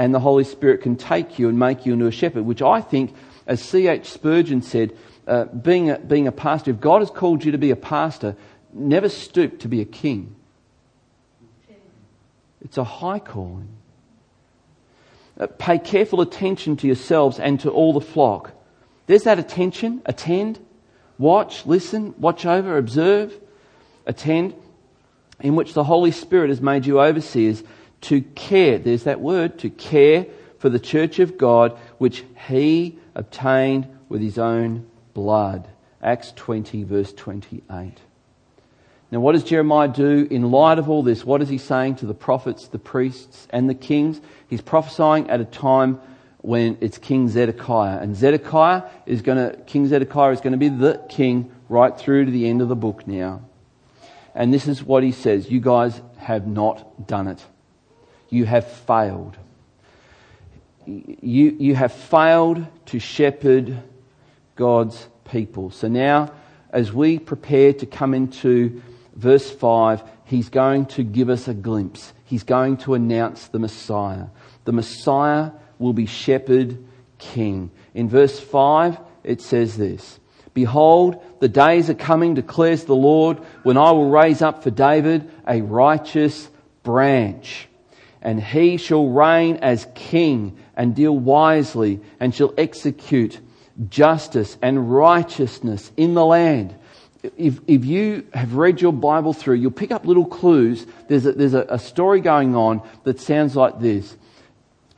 and 0.00 0.14
the 0.14 0.18
Holy 0.20 0.44
Spirit 0.44 0.80
can 0.80 0.96
take 0.96 1.38
you 1.38 1.50
and 1.50 1.58
make 1.58 1.84
you 1.84 1.92
into 1.92 2.06
a 2.06 2.10
shepherd, 2.10 2.46
which 2.46 2.62
I 2.62 2.80
think, 2.80 3.14
as 3.46 3.60
C.H. 3.60 4.08
Spurgeon 4.08 4.62
said, 4.62 4.96
uh, 5.26 5.44
being, 5.44 5.90
a, 5.90 5.98
being 5.98 6.26
a 6.26 6.32
pastor, 6.32 6.70
if 6.70 6.80
God 6.80 7.02
has 7.02 7.10
called 7.10 7.44
you 7.44 7.52
to 7.52 7.58
be 7.58 7.70
a 7.70 7.76
pastor, 7.76 8.34
never 8.72 9.10
stoop 9.10 9.58
to 9.60 9.68
be 9.68 9.82
a 9.82 9.84
king. 9.84 10.34
It's 12.62 12.78
a 12.78 12.84
high 12.84 13.18
calling. 13.18 13.68
Uh, 15.38 15.48
pay 15.48 15.78
careful 15.78 16.22
attention 16.22 16.78
to 16.78 16.86
yourselves 16.86 17.38
and 17.38 17.60
to 17.60 17.70
all 17.70 17.92
the 17.92 18.00
flock. 18.00 18.52
There's 19.06 19.24
that 19.24 19.38
attention, 19.38 20.00
attend, 20.06 20.58
watch, 21.18 21.66
listen, 21.66 22.14
watch 22.16 22.46
over, 22.46 22.78
observe, 22.78 23.38
attend, 24.06 24.54
in 25.40 25.56
which 25.56 25.74
the 25.74 25.84
Holy 25.84 26.10
Spirit 26.10 26.48
has 26.48 26.62
made 26.62 26.86
you 26.86 27.02
overseers 27.02 27.62
to 28.02 28.22
care. 28.22 28.78
There's 28.78 29.04
that 29.04 29.20
word, 29.20 29.58
to 29.60 29.70
care 29.70 30.26
for 30.58 30.68
the 30.68 30.78
church 30.78 31.18
of 31.18 31.38
God, 31.38 31.78
which 31.98 32.24
he 32.48 32.98
obtained 33.14 33.86
with 34.08 34.20
his 34.20 34.38
own 34.38 34.86
blood. 35.14 35.68
Acts 36.02 36.32
20, 36.36 36.84
verse 36.84 37.12
28. 37.12 37.98
Now, 39.12 39.18
what 39.18 39.32
does 39.32 39.42
Jeremiah 39.42 39.88
do 39.88 40.28
in 40.30 40.50
light 40.50 40.78
of 40.78 40.88
all 40.88 41.02
this? 41.02 41.24
What 41.24 41.42
is 41.42 41.48
he 41.48 41.58
saying 41.58 41.96
to 41.96 42.06
the 42.06 42.14
prophets, 42.14 42.68
the 42.68 42.78
priests, 42.78 43.48
and 43.50 43.68
the 43.68 43.74
kings? 43.74 44.20
He's 44.48 44.60
prophesying 44.60 45.28
at 45.28 45.40
a 45.40 45.44
time 45.44 46.00
when 46.42 46.78
it's 46.80 46.96
King 46.96 47.28
Zedekiah. 47.28 47.98
And 47.98 48.16
Zedekiah 48.16 48.84
is 49.06 49.22
going 49.22 49.38
to, 49.38 49.56
King 49.64 49.88
Zedekiah 49.88 50.32
is 50.32 50.40
going 50.40 50.52
to 50.52 50.58
be 50.58 50.68
the 50.68 51.04
king 51.08 51.50
right 51.68 51.96
through 51.98 52.26
to 52.26 52.30
the 52.30 52.48
end 52.48 52.62
of 52.62 52.68
the 52.68 52.76
book 52.76 53.06
now. 53.06 53.42
And 54.34 54.54
this 54.54 54.68
is 54.68 54.82
what 54.82 55.02
he 55.02 55.12
says 55.12 55.50
You 55.50 55.60
guys 55.60 56.00
have 56.18 56.46
not 56.46 57.06
done 57.06 57.26
it. 57.26 57.44
You 58.30 58.46
have 58.46 58.66
failed. 58.66 59.36
You, 60.86 61.56
you 61.58 61.74
have 61.74 61.92
failed 61.92 62.66
to 62.86 62.98
shepherd 62.98 63.82
God's 64.56 65.06
people. 65.24 65.70
So 65.70 65.88
now, 65.88 66.32
as 66.70 66.92
we 66.92 67.18
prepare 67.18 67.72
to 67.74 67.86
come 67.86 68.14
into 68.14 68.82
verse 69.14 69.50
5, 69.50 70.02
he's 70.24 70.48
going 70.48 70.86
to 70.86 71.02
give 71.02 71.28
us 71.28 71.48
a 71.48 71.54
glimpse. 71.54 72.12
He's 72.24 72.44
going 72.44 72.78
to 72.78 72.94
announce 72.94 73.48
the 73.48 73.58
Messiah. 73.58 74.26
The 74.64 74.72
Messiah 74.72 75.50
will 75.78 75.92
be 75.92 76.06
shepherd 76.06 76.82
king. 77.18 77.70
In 77.94 78.08
verse 78.08 78.38
5, 78.38 78.98
it 79.24 79.40
says 79.40 79.76
this 79.76 80.20
Behold, 80.54 81.22
the 81.40 81.48
days 81.48 81.90
are 81.90 81.94
coming, 81.94 82.34
declares 82.34 82.84
the 82.84 82.94
Lord, 82.94 83.38
when 83.62 83.76
I 83.76 83.90
will 83.92 84.10
raise 84.10 84.42
up 84.42 84.62
for 84.62 84.70
David 84.70 85.30
a 85.46 85.60
righteous 85.62 86.48
branch. 86.82 87.68
And 88.22 88.42
he 88.42 88.76
shall 88.76 89.08
reign 89.08 89.56
as 89.56 89.86
king 89.94 90.58
and 90.76 90.94
deal 90.94 91.16
wisely 91.16 92.00
and 92.18 92.34
shall 92.34 92.52
execute 92.58 93.40
justice 93.88 94.58
and 94.60 94.92
righteousness 94.92 95.90
in 95.96 96.14
the 96.14 96.24
land 96.24 96.74
if, 97.22 97.60
if 97.66 97.84
you 97.84 98.26
have 98.32 98.54
read 98.54 98.80
your 98.80 98.92
Bible 98.92 99.32
through, 99.32 99.56
you'll 99.56 99.70
pick 99.70 99.90
up 99.90 100.06
little 100.06 100.24
clues. 100.24 100.86
There's, 101.08 101.26
a, 101.26 101.32
there's 101.32 101.54
a, 101.54 101.66
a 101.68 101.78
story 101.78 102.20
going 102.20 102.56
on 102.56 102.82
that 103.04 103.20
sounds 103.20 103.54
like 103.56 103.80
this. 103.80 104.16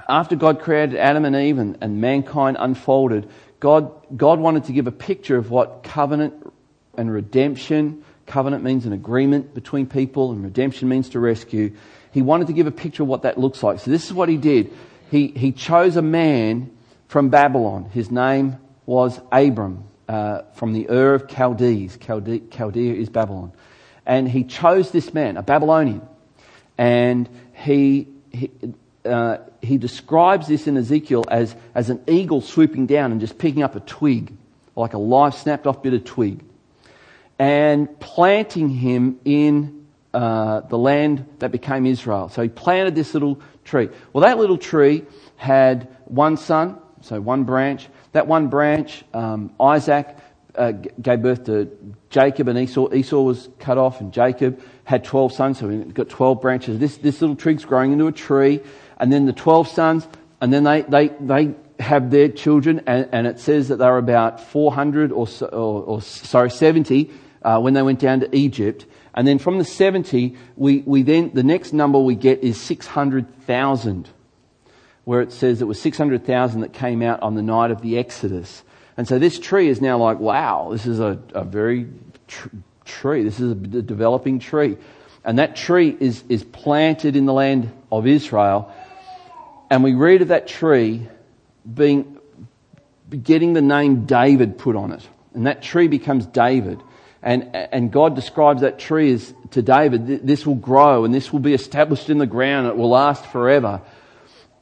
After 0.09 0.37
God 0.37 0.61
created 0.61 0.97
Adam 0.97 1.25
and 1.25 1.35
Eve 1.35 1.59
and, 1.59 1.79
and 1.81 2.01
mankind 2.01 2.57
unfolded, 2.61 3.29
God, 3.61 3.93
God 4.17 4.41
wanted 4.41 4.65
to 4.65 4.73
give 4.73 4.87
a 4.87 4.93
picture 4.93 5.37
of 5.37 5.51
what 5.51 5.83
covenant 5.83 6.53
and 6.97 7.13
redemption, 7.13 8.05
covenant 8.27 8.63
means 8.63 8.87
an 8.87 8.93
agreement 8.93 9.55
between 9.55 9.87
people 9.87 10.33
and 10.33 10.43
redemption 10.43 10.89
means 10.89 11.09
to 11.11 11.21
rescue. 11.21 11.75
He 12.13 12.23
wanted 12.23 12.47
to 12.49 12.53
give 12.53 12.67
a 12.67 12.73
picture 12.73 13.03
of 13.03 13.09
what 13.09 13.23
that 13.23 13.39
looks 13.39 13.63
like. 13.63 13.81
So 13.81 13.91
this 13.91 14.07
is 14.07 14.13
what 14.13 14.29
he 14.29 14.37
did. 14.37 14.73
He, 15.11 15.29
he 15.29 15.53
chose 15.53 15.97
a 15.97 16.03
man 16.03 16.71
from 17.09 17.31
Babylon. 17.31 17.91
His 17.93 18.11
name 18.11 18.59
was 18.87 19.21
Abram 19.31 19.85
uh, 20.09 20.43
from 20.55 20.73
the 20.73 20.89
Ur 20.91 21.15
of 21.15 21.29
Chaldees. 21.29 21.99
Chaldea, 21.99 22.41
Chaldea 22.51 22.95
is 22.95 23.09
Babylon. 23.09 23.53
And 24.05 24.29
he 24.29 24.45
chose 24.45 24.91
this 24.91 25.15
man, 25.15 25.37
a 25.37 25.43
Babylonian. 25.43 26.03
And 26.77 27.29
he, 27.55 28.09
he, 28.31 28.51
uh, 29.05 29.39
he 29.61 29.79
describes 29.79 30.49
this 30.49 30.67
in 30.67 30.77
Ezekiel 30.77 31.25
as, 31.31 31.55
as 31.75 31.91
an 31.91 32.03
eagle 32.07 32.41
swooping 32.41 32.87
down 32.87 33.13
and 33.13 33.21
just 33.21 33.39
picking 33.39 33.63
up 33.63 33.77
a 33.77 33.81
twig, 33.81 34.33
like 34.77 34.93
a 34.93 34.99
live 34.99 35.35
snapped 35.35 35.67
off 35.67 35.83
bit 35.83 35.95
of 35.95 36.05
twig, 36.05 36.43
and 37.39 37.99
planting 38.01 38.69
him 38.69 39.19
in 39.25 39.82
uh, 40.15 40.61
the 40.61 40.79
land 40.79 41.27
that 41.39 41.53
became 41.53 41.87
Israel. 41.87 42.29
So 42.29 42.43
he 42.43 42.49
planted 42.49 42.95
this 42.95 43.15
little 43.15 43.41
tree. 43.65 43.89
Well, 44.13 44.23
that 44.25 44.39
little 44.39 44.59
tree 44.59 45.05
had 45.37 45.89
one 46.05 46.37
son, 46.37 46.79
so 47.01 47.21
one 47.21 47.45
branch, 47.45 47.89
that 48.13 48.27
one 48.27 48.49
branch, 48.49 49.05
um, 49.15 49.53
Isaac 49.59 50.17
uh, 50.55 50.73
gave 51.01 51.23
birth 51.23 51.45
to 51.45 51.95
Jacob 52.11 52.49
and 52.49 52.59
Esau. 52.59 52.93
Esau 52.93 53.23
was 53.23 53.49
cut 53.59 53.79
off, 53.79 54.01
and 54.01 54.13
Jacob 54.13 54.63
had 54.85 55.05
12 55.05 55.33
sons, 55.33 55.59
so 55.59 55.69
we 55.69 55.79
got 55.79 56.09
12 56.09 56.41
branches. 56.41 56.79
This, 56.79 56.99
this 56.99 57.21
little 57.21 57.37
trig's 57.37 57.65
growing 57.65 57.93
into 57.93 58.07
a 58.07 58.13
tree, 58.13 58.61
and 58.99 59.13
then 59.13 59.27
the 59.27 59.33
12 59.33 59.69
sons, 59.69 60.07
and 60.41 60.53
then 60.53 60.65
they, 60.65 60.83
they, 60.83 61.09
they 61.21 61.55
have 61.81 62.11
their 62.11 62.29
children, 62.29 62.83
and, 62.87 63.09
and 63.13 63.27
it 63.27 63.41
says 63.41 63.69
that 63.69 63.77
they 63.77 63.87
were 63.87 63.99
about 63.99 64.41
400 64.41 65.11
or, 65.13 65.27
so, 65.27 65.47
or, 65.47 65.83
or 65.83 66.03
sorry, 66.03 66.51
70 66.51 67.11
uh, 67.43 67.59
when 67.61 67.75
they 67.75 67.83
went 67.83 67.99
down 67.99 68.21
to 68.21 68.37
Egypt. 68.37 68.87
And 69.15 69.27
then 69.27 69.39
from 69.39 69.59
the 69.59 69.65
70, 69.65 70.37
we, 70.57 70.79
we 70.87 71.03
then, 71.03 71.33
the 71.35 71.43
next 71.43 71.73
number 71.73 71.99
we 71.99 72.15
get 72.15 72.43
is 72.43 72.61
600,000 72.61 74.09
where 75.05 75.21
it 75.21 75.33
says 75.33 75.61
it 75.61 75.67
was 75.67 75.81
600,000 75.81 76.61
that 76.61 76.73
came 76.73 77.03
out 77.03 77.23
on 77.23 77.35
the 77.35 77.43
night 77.43 77.71
of 77.71 77.83
the 77.83 77.99
Exodus. 77.99 78.63
And 78.97 79.09
so 79.09 79.19
this 79.19 79.39
tree 79.39 79.69
is 79.69 79.81
now 79.81 79.99
like, 79.99 80.19
wow, 80.19 80.69
this 80.71 80.87
is 80.87 81.01
a, 81.01 81.19
a 81.35 81.45
very 81.45 81.89
tr- 82.29 82.49
tree. 82.85 83.23
This 83.23 83.41
is 83.41 83.53
a 83.53 83.55
developing 83.55 84.39
tree. 84.39 84.77
And 85.25 85.39
that 85.39 85.57
tree 85.57 85.97
is, 85.99 86.23
is 86.29 86.45
planted 86.45 87.17
in 87.17 87.27
the 87.27 87.33
land 87.33 87.73
of 87.91 88.07
Israel. 88.07 88.73
And 89.71 89.83
we 89.83 89.95
read 89.95 90.23
of 90.23 90.29
that 90.29 90.47
tree 90.47 91.09
being, 91.73 92.19
getting 93.11 93.55
the 93.55 93.63
name 93.63 94.05
David 94.05 94.59
put 94.59 94.77
on 94.77 94.93
it. 94.93 95.09
And 95.35 95.47
that 95.47 95.63
tree 95.63 95.89
becomes 95.89 96.27
David. 96.27 96.81
And, 97.23 97.55
and 97.55 97.93
God 97.93 98.17
describes 98.17 98.63
that 98.63 98.79
tree 98.79 99.13
as 99.13 99.33
to 99.53 99.63
David, 99.63 100.27
this 100.27 100.45
will 100.45 100.57
grow 100.57 101.05
and 101.05 101.15
this 101.15 101.33
will 101.33 101.41
be 101.41 101.55
established 101.55 102.11
in 102.11 102.19
the 102.19 102.27
ground. 102.27 102.67
It 102.67 102.77
will 102.77 102.91
last 102.91 103.25
forever. 103.27 103.81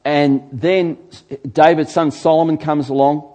And 0.05 0.47
then 0.51 0.97
David's 1.49 1.91
son 1.91 2.11
Solomon 2.11 2.57
comes 2.57 2.89
along. 2.89 3.27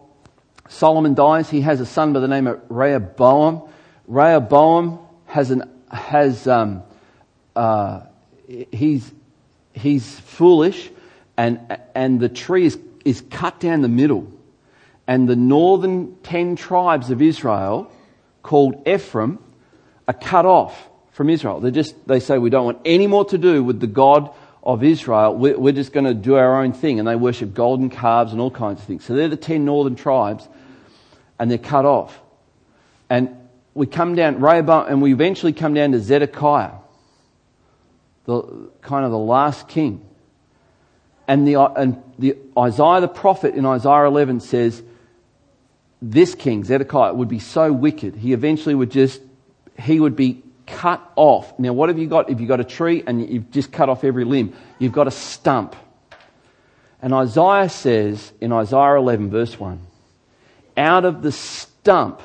Solomon 0.69 1.15
dies. 1.15 1.51
He 1.51 1.61
has 1.63 1.81
a 1.81 1.87
son 1.87 2.13
by 2.13 2.21
the 2.21 2.29
name 2.29 2.47
of 2.47 2.61
Rehoboam. 2.69 3.69
Rehoboam 4.07 5.01
has 5.27 5.51
an, 5.51 5.71
has, 5.91 6.47
um, 6.47 6.83
uh, 7.57 8.03
he's, 8.71 9.13
he's 9.73 10.19
foolish 10.21 10.91
and, 11.37 11.79
and 11.95 12.21
the 12.21 12.29
tree 12.29 12.67
is, 12.67 12.79
is 13.05 13.23
cut 13.31 13.59
down 13.59 13.83
the 13.83 13.89
middle. 13.89 14.33
And 15.09 15.29
the 15.29 15.37
northern 15.37 16.17
ten 16.23 16.57
tribes 16.57 17.11
of 17.11 17.23
Israel, 17.23 17.91
called 18.47 18.87
Ephraim, 18.87 19.39
are 20.07 20.15
cut 20.15 20.47
off 20.47 20.89
from 21.11 21.29
Israel. 21.29 21.61
They 21.61 21.73
just, 21.73 21.95
they 22.07 22.21
say 22.21 22.39
we 22.39 22.49
don't 22.49 22.65
want 22.65 22.81
any 22.85 23.07
more 23.07 23.25
to 23.27 23.39
do 23.39 23.65
with 23.65 23.81
the 23.81 23.89
God 23.89 24.31
of 24.63 24.83
Israel, 24.83 25.35
we're, 25.37 25.59
we're 25.59 25.73
just 25.73 25.93
going 25.93 26.07
to 26.07 26.15
do 26.15 26.35
our 26.35 26.63
own 26.63 26.73
thing. 26.73 26.99
And 26.99 27.07
they 27.07 27.17
worship 27.17 27.55
golden 27.55 27.91
calves 27.91 28.33
and 28.33 28.41
all 28.41 28.51
kinds 28.51 28.81
of 28.81 28.87
things. 28.87 29.05
So 29.05 29.15
they're 29.15 29.29
the 29.29 29.37
ten 29.37 29.65
northern 29.65 29.97
tribes, 29.97 30.49
and 31.39 31.51
they're 31.51 31.59
cut 31.59 31.85
off. 31.85 32.21
And 33.09 33.37
we 33.75 33.87
come 33.87 34.15
down, 34.15 34.41
Rehoboam, 34.41 34.87
and 34.89 35.03
we 35.03 35.13
eventually 35.13 35.53
come 35.53 35.75
down 35.75 35.93
to 35.93 36.01
Zedekiah, 36.01 36.73
the 38.25 38.71
kind 38.81 39.05
of 39.05 39.11
the 39.11 39.19
last 39.19 39.69
king. 39.69 40.05
And, 41.29 41.47
the, 41.47 41.61
and 41.61 42.03
the, 42.19 42.37
Isaiah 42.59 43.01
the 43.01 43.09
prophet 43.09 43.55
in 43.55 43.67
Isaiah 43.67 44.07
11 44.07 44.41
says, 44.41 44.83
this 46.01 46.35
king, 46.35 46.65
Zedekiah, 46.65 47.15
would 47.15 47.29
be 47.29 47.39
so 47.39 47.73
wicked, 47.73 48.17
he 48.17 48.33
eventually 48.33 48.75
would 48.75 48.91
just, 48.91 49.21
he 49.79 49.99
would 49.99 50.17
be 50.17 50.43
cut 50.67 51.01
off. 51.17 51.59
Now, 51.59 51.73
what 51.73 51.89
have 51.89 51.99
you 51.99 52.07
got? 52.07 52.29
If 52.29 52.41
you've 52.41 52.49
got 52.49 52.61
a 52.61 52.65
tree 52.65 53.03
and 53.07 53.29
you've 53.29 53.51
just 53.51 53.73
cut 53.73 53.89
off 53.89 54.05
every 54.05 54.25
limb, 54.25 54.55
you've 54.79 54.93
got 54.93 55.07
a 55.07 55.11
stump. 55.11 55.77
And 57.01 57.15
Isaiah 57.15 57.69
says 57.69 58.33
in 58.41 58.53
Isaiah 58.53 58.97
11, 58.97 59.31
verse 59.31 59.59
1, 59.59 59.81
out 60.77 61.05
of 61.05 61.23
the 61.23 61.33
stump 61.33 62.21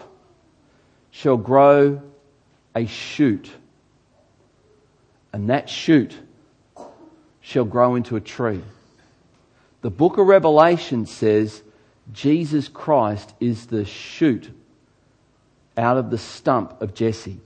shall 1.12 1.38
grow 1.38 2.02
a 2.76 2.86
shoot, 2.86 3.50
and 5.34 5.50
that 5.50 5.70
shoot 5.70 6.16
shall 7.42 7.66
grow 7.66 7.96
into 7.96 8.16
a 8.16 8.22
tree. 8.22 8.62
The 9.82 9.90
book 9.90 10.18
of 10.18 10.28
Revelation 10.28 11.06
says 11.06 11.62
Jesus 12.14 12.68
Christ 12.68 13.34
is 13.40 13.68
the 13.68 13.86
shoot 13.86 14.50
out 15.78 15.98
of 15.98 16.10
the 16.10 16.18
stump 16.18 16.82
of 16.82 16.94
Jesse. 16.94 17.40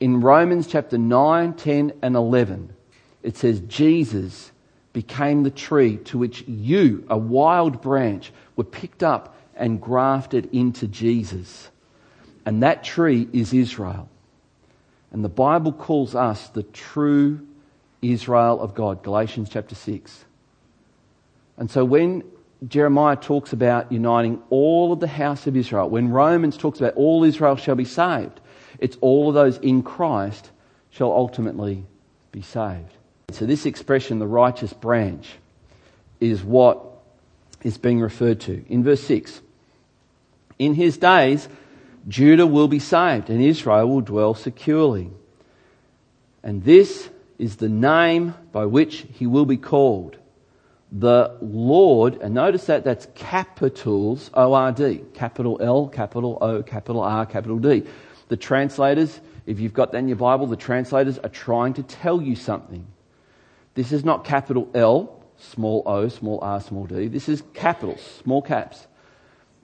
In 0.00 0.20
Romans 0.20 0.66
chapter 0.66 0.98
9, 0.98 1.54
10, 1.54 1.92
and 2.02 2.16
11, 2.16 2.74
it 3.22 3.36
says 3.36 3.60
Jesus 3.60 4.50
became 4.92 5.42
the 5.42 5.50
tree 5.50 5.98
to 5.98 6.18
which 6.18 6.42
you, 6.48 7.06
a 7.08 7.16
wild 7.16 7.80
branch, 7.80 8.32
were 8.56 8.64
picked 8.64 9.02
up 9.02 9.36
and 9.54 9.80
grafted 9.80 10.48
into 10.52 10.86
Jesus. 10.88 11.70
And 12.44 12.62
that 12.62 12.82
tree 12.82 13.28
is 13.32 13.52
Israel. 13.52 14.08
And 15.12 15.24
the 15.24 15.28
Bible 15.28 15.72
calls 15.72 16.14
us 16.14 16.48
the 16.48 16.62
true 16.62 17.46
Israel 18.00 18.60
of 18.60 18.74
God, 18.74 19.02
Galatians 19.02 19.48
chapter 19.50 19.74
6. 19.74 20.24
And 21.58 21.70
so 21.70 21.84
when 21.84 22.24
Jeremiah 22.68 23.16
talks 23.16 23.52
about 23.52 23.90
uniting 23.90 24.40
all 24.50 24.92
of 24.92 25.00
the 25.00 25.08
house 25.08 25.46
of 25.46 25.56
Israel, 25.56 25.90
when 25.90 26.10
Romans 26.10 26.56
talks 26.56 26.78
about 26.78 26.94
all 26.94 27.24
Israel 27.24 27.56
shall 27.56 27.74
be 27.74 27.84
saved, 27.84 28.40
it's 28.78 28.96
all 29.00 29.28
of 29.28 29.34
those 29.34 29.58
in 29.58 29.82
Christ 29.82 30.50
shall 30.90 31.10
ultimately 31.10 31.84
be 32.30 32.42
saved. 32.42 32.92
So 33.30 33.46
this 33.46 33.66
expression, 33.66 34.18
the 34.18 34.26
righteous 34.26 34.72
branch, 34.72 35.28
is 36.20 36.44
what 36.44 36.84
is 37.62 37.78
being 37.78 38.00
referred 38.00 38.40
to. 38.40 38.64
In 38.68 38.84
verse 38.84 39.02
6, 39.02 39.40
in 40.58 40.74
his 40.74 40.98
days, 40.98 41.48
Judah 42.06 42.46
will 42.46 42.68
be 42.68 42.78
saved 42.78 43.30
and 43.30 43.42
Israel 43.42 43.88
will 43.88 44.00
dwell 44.00 44.34
securely. 44.34 45.10
And 46.42 46.64
this 46.64 47.08
is 47.38 47.56
the 47.56 47.68
name 47.68 48.34
by 48.52 48.66
which 48.66 49.06
he 49.12 49.26
will 49.26 49.46
be 49.46 49.56
called. 49.56 50.16
The 50.94 51.36
Lord, 51.40 52.20
and 52.20 52.34
notice 52.34 52.66
that 52.66 52.84
that's 52.84 53.08
capitals 53.14 54.30
O-R-D, 54.34 55.02
capital 55.14 55.58
L, 55.60 55.88
capital 55.88 56.36
O, 56.42 56.62
capital 56.62 57.00
R, 57.00 57.24
capital 57.24 57.58
D. 57.58 57.84
The 58.28 58.36
translators, 58.36 59.18
if 59.46 59.58
you've 59.58 59.72
got 59.72 59.92
that 59.92 59.98
in 59.98 60.08
your 60.08 60.18
Bible, 60.18 60.46
the 60.46 60.56
translators 60.56 61.18
are 61.18 61.30
trying 61.30 61.74
to 61.74 61.82
tell 61.82 62.20
you 62.20 62.36
something. 62.36 62.86
This 63.74 63.90
is 63.90 64.04
not 64.04 64.24
capital 64.24 64.68
L, 64.74 65.22
small 65.38 65.82
o, 65.86 66.08
small 66.08 66.38
r, 66.42 66.60
small 66.60 66.86
d. 66.86 67.08
This 67.08 67.28
is 67.28 67.42
capitals, 67.54 68.00
small 68.22 68.42
caps. 68.42 68.86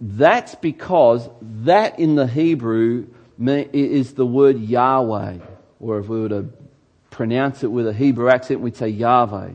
That's 0.01 0.55
because 0.55 1.29
that 1.43 1.99
in 1.99 2.15
the 2.15 2.27
Hebrew 2.27 3.07
is 3.39 4.15
the 4.15 4.27
word 4.27 4.59
Yahweh. 4.59 5.39
Or 5.81 5.99
if 5.99 6.09
we 6.09 6.21
were 6.21 6.29
to 6.31 6.49
pronounce 7.11 7.63
it 7.63 7.69
with 7.69 7.87
a 7.87 7.93
Hebrew 7.93 8.29
accent, 8.29 8.61
we'd 8.61 8.77
say 8.77 8.89
Yahweh. 8.89 9.51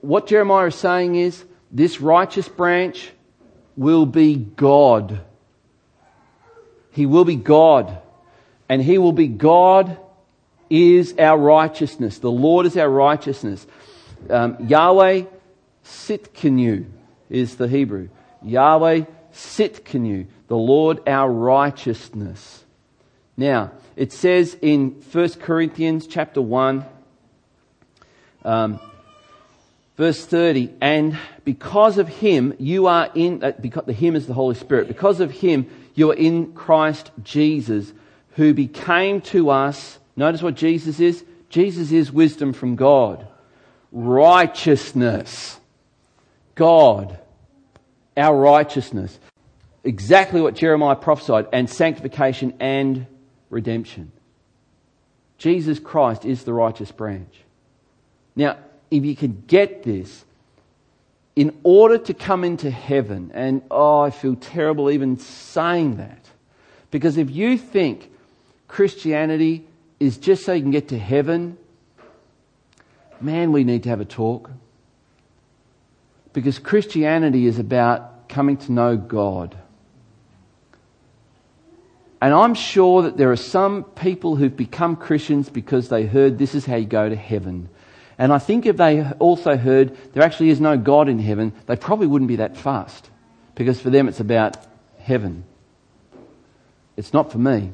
What 0.00 0.26
Jeremiah 0.26 0.66
is 0.66 0.74
saying 0.74 1.14
is 1.14 1.44
this 1.70 2.00
righteous 2.00 2.48
branch 2.48 3.12
will 3.76 4.06
be 4.06 4.36
God. 4.36 5.20
He 6.90 7.06
will 7.06 7.24
be 7.24 7.36
God. 7.36 7.98
And 8.68 8.82
He 8.82 8.98
will 8.98 9.12
be 9.12 9.28
God 9.28 9.98
is 10.68 11.14
our 11.18 11.38
righteousness. 11.38 12.18
The 12.18 12.30
Lord 12.30 12.66
is 12.66 12.76
our 12.76 12.88
righteousness. 12.88 13.66
Um, 14.28 14.56
Yahweh 14.66 15.24
Tsidkenu 15.84 16.86
is 17.30 17.56
the 17.56 17.68
Hebrew. 17.68 18.08
Yahweh 18.42 19.04
Tsidkenu, 19.32 20.26
the 20.48 20.56
Lord 20.56 21.06
our 21.06 21.30
righteousness. 21.30 22.64
Now, 23.36 23.72
it 23.94 24.12
says 24.12 24.56
in 24.60 25.02
1 25.12 25.28
Corinthians 25.34 26.06
chapter 26.06 26.40
1, 26.40 26.84
um, 28.44 28.80
verse 29.96 30.24
30, 30.24 30.74
and 30.80 31.18
because 31.44 31.98
of 31.98 32.08
him, 32.08 32.54
you 32.58 32.86
are 32.86 33.10
in, 33.14 33.42
uh, 33.42 33.52
because 33.60 33.84
the 33.86 33.92
him 33.92 34.16
is 34.16 34.26
the 34.26 34.34
Holy 34.34 34.54
Spirit, 34.54 34.88
because 34.88 35.20
of 35.20 35.30
him, 35.30 35.66
you 35.94 36.10
are 36.10 36.14
in 36.14 36.52
Christ 36.52 37.10
Jesus, 37.22 37.92
who 38.32 38.52
became 38.52 39.20
to 39.22 39.50
us, 39.50 39.98
notice 40.14 40.42
what 40.42 40.54
Jesus 40.54 41.00
is? 41.00 41.24
Jesus 41.48 41.92
is 41.92 42.12
wisdom 42.12 42.52
from 42.52 42.76
God, 42.76 43.26
righteousness, 43.90 45.58
God 46.54 47.18
our 48.16 48.36
righteousness. 48.36 49.18
Exactly 49.84 50.40
what 50.40 50.54
Jeremiah 50.54 50.96
prophesied, 50.96 51.46
and 51.52 51.68
sanctification 51.68 52.54
and 52.58 53.06
redemption. 53.50 54.10
Jesus 55.38 55.78
Christ 55.78 56.24
is 56.24 56.44
the 56.44 56.52
righteous 56.52 56.90
branch. 56.90 57.32
Now, 58.34 58.56
if 58.90 59.04
you 59.04 59.16
can 59.16 59.44
get 59.46 59.82
this, 59.82 60.24
in 61.34 61.54
order 61.64 61.98
to 61.98 62.14
come 62.14 62.44
into 62.44 62.70
heaven, 62.70 63.30
and 63.34 63.62
oh, 63.70 64.00
I 64.00 64.10
feel 64.10 64.36
terrible 64.36 64.90
even 64.90 65.18
saying 65.18 65.96
that, 65.96 66.24
because 66.90 67.18
if 67.18 67.30
you 67.30 67.58
think 67.58 68.10
Christianity 68.68 69.66
is 70.00 70.18
just 70.18 70.44
so 70.44 70.52
you 70.52 70.62
can 70.62 70.70
get 70.70 70.88
to 70.88 70.98
heaven, 70.98 71.58
man, 73.20 73.52
we 73.52 73.64
need 73.64 73.82
to 73.84 73.88
have 73.88 74.00
a 74.00 74.04
talk. 74.04 74.50
Because 76.32 76.58
Christianity 76.58 77.46
is 77.46 77.58
about 77.58 78.28
coming 78.28 78.56
to 78.58 78.72
know 78.72 78.96
God. 78.96 79.56
And 82.20 82.34
I'm 82.34 82.54
sure 82.54 83.02
that 83.02 83.16
there 83.16 83.30
are 83.30 83.36
some 83.36 83.84
people 83.84 84.36
who've 84.36 84.56
become 84.56 84.96
Christians 84.96 85.48
because 85.48 85.88
they 85.88 86.06
heard 86.06 86.38
this 86.38 86.54
is 86.54 86.66
how 86.66 86.76
you 86.76 86.86
go 86.86 87.08
to 87.08 87.16
heaven. 87.16 87.68
And 88.18 88.32
I 88.32 88.38
think 88.38 88.64
if 88.64 88.76
they 88.76 89.04
also 89.18 89.56
heard 89.56 89.96
there 90.14 90.22
actually 90.22 90.50
is 90.50 90.60
no 90.60 90.76
God 90.78 91.08
in 91.08 91.18
heaven, 91.18 91.52
they 91.66 91.76
probably 91.76 92.06
wouldn't 92.06 92.28
be 92.28 92.36
that 92.36 92.56
fast. 92.56 93.10
Because 93.54 93.80
for 93.80 93.90
them 93.90 94.08
it's 94.08 94.20
about 94.20 94.56
heaven. 94.98 95.44
It's 96.96 97.12
not 97.12 97.30
for 97.30 97.38
me. 97.38 97.70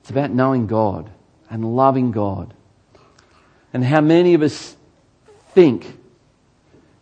It's 0.00 0.10
about 0.10 0.30
knowing 0.30 0.66
God 0.66 1.10
and 1.48 1.76
loving 1.76 2.12
God. 2.12 2.52
And 3.72 3.84
how 3.84 4.00
many 4.00 4.34
of 4.34 4.42
us 4.42 4.76
think 5.52 5.86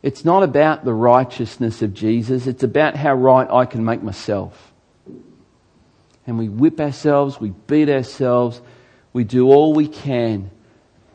it's 0.03 0.25
not 0.25 0.43
about 0.43 0.85
the 0.85 0.93
righteousness 0.93 1.83
of 1.83 1.95
Jesus, 1.95 2.47
it's 2.47 2.63
about 2.63 2.95
how 2.95 3.15
right 3.15 3.49
I 3.51 3.65
can 3.65 3.85
make 3.85 4.03
myself. 4.03 4.73
And 6.27 6.39
we 6.39 6.49
whip 6.49 6.79
ourselves, 6.79 7.41
we 7.41 7.51
beat 7.67 7.89
ourselves, 7.89 8.61
we 9.13 9.25
do 9.25 9.51
all 9.51 9.73
we 9.73 9.89
can 9.89 10.51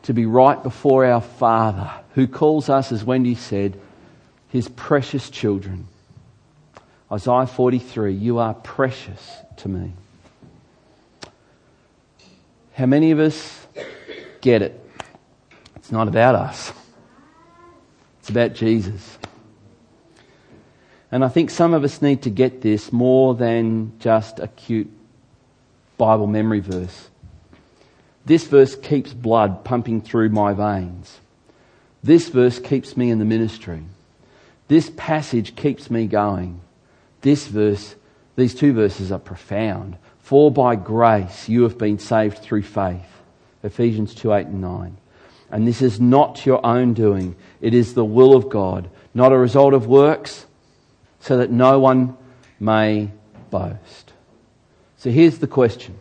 to 0.02 0.14
be 0.14 0.26
right 0.26 0.62
before 0.62 1.04
our 1.04 1.20
Father, 1.20 1.90
who 2.14 2.26
calls 2.26 2.68
us, 2.68 2.92
as 2.92 3.04
Wendy 3.04 3.34
said, 3.34 3.78
his 4.48 4.68
precious 4.68 5.30
children. 5.30 5.86
Isaiah 7.12 7.46
43, 7.46 8.14
you 8.14 8.38
are 8.38 8.54
precious 8.54 9.36
to 9.58 9.68
me. 9.68 9.92
How 12.72 12.86
many 12.86 13.10
of 13.10 13.18
us 13.18 13.66
get 14.40 14.62
it? 14.62 14.80
It's 15.76 15.92
not 15.92 16.08
about 16.08 16.34
us. 16.34 16.72
It's 18.20 18.30
about 18.30 18.54
Jesus. 18.54 19.18
And 21.12 21.24
I 21.24 21.28
think 21.28 21.50
some 21.50 21.74
of 21.74 21.84
us 21.84 22.00
need 22.00 22.22
to 22.22 22.30
get 22.30 22.62
this 22.62 22.92
more 22.92 23.34
than 23.34 23.98
just 23.98 24.38
a 24.38 24.46
cute 24.46 24.90
Bible 25.98 26.26
memory 26.26 26.60
verse. 26.60 27.09
This 28.24 28.46
verse 28.46 28.76
keeps 28.76 29.12
blood 29.12 29.64
pumping 29.64 30.02
through 30.02 30.28
my 30.30 30.52
veins. 30.52 31.20
This 32.02 32.28
verse 32.28 32.58
keeps 32.58 32.96
me 32.96 33.10
in 33.10 33.18
the 33.18 33.24
ministry. 33.24 33.82
This 34.68 34.90
passage 34.96 35.56
keeps 35.56 35.90
me 35.90 36.06
going. 36.06 36.60
This 37.22 37.46
verse, 37.46 37.94
these 38.36 38.54
two 38.54 38.72
verses 38.72 39.10
are 39.12 39.18
profound. 39.18 39.96
For 40.20 40.50
by 40.50 40.76
grace 40.76 41.48
you 41.48 41.64
have 41.64 41.76
been 41.76 41.98
saved 41.98 42.38
through 42.38 42.62
faith. 42.62 43.06
Ephesians 43.62 44.14
2 44.14 44.32
8 44.32 44.46
and 44.46 44.60
9. 44.60 44.96
And 45.50 45.66
this 45.66 45.82
is 45.82 46.00
not 46.00 46.46
your 46.46 46.64
own 46.64 46.94
doing, 46.94 47.34
it 47.60 47.74
is 47.74 47.94
the 47.94 48.04
will 48.04 48.36
of 48.36 48.48
God, 48.48 48.88
not 49.12 49.32
a 49.32 49.38
result 49.38 49.74
of 49.74 49.86
works, 49.86 50.46
so 51.18 51.38
that 51.38 51.50
no 51.50 51.80
one 51.80 52.16
may 52.60 53.10
boast. 53.50 54.12
So 54.96 55.10
here's 55.10 55.38
the 55.38 55.48
question 55.48 55.98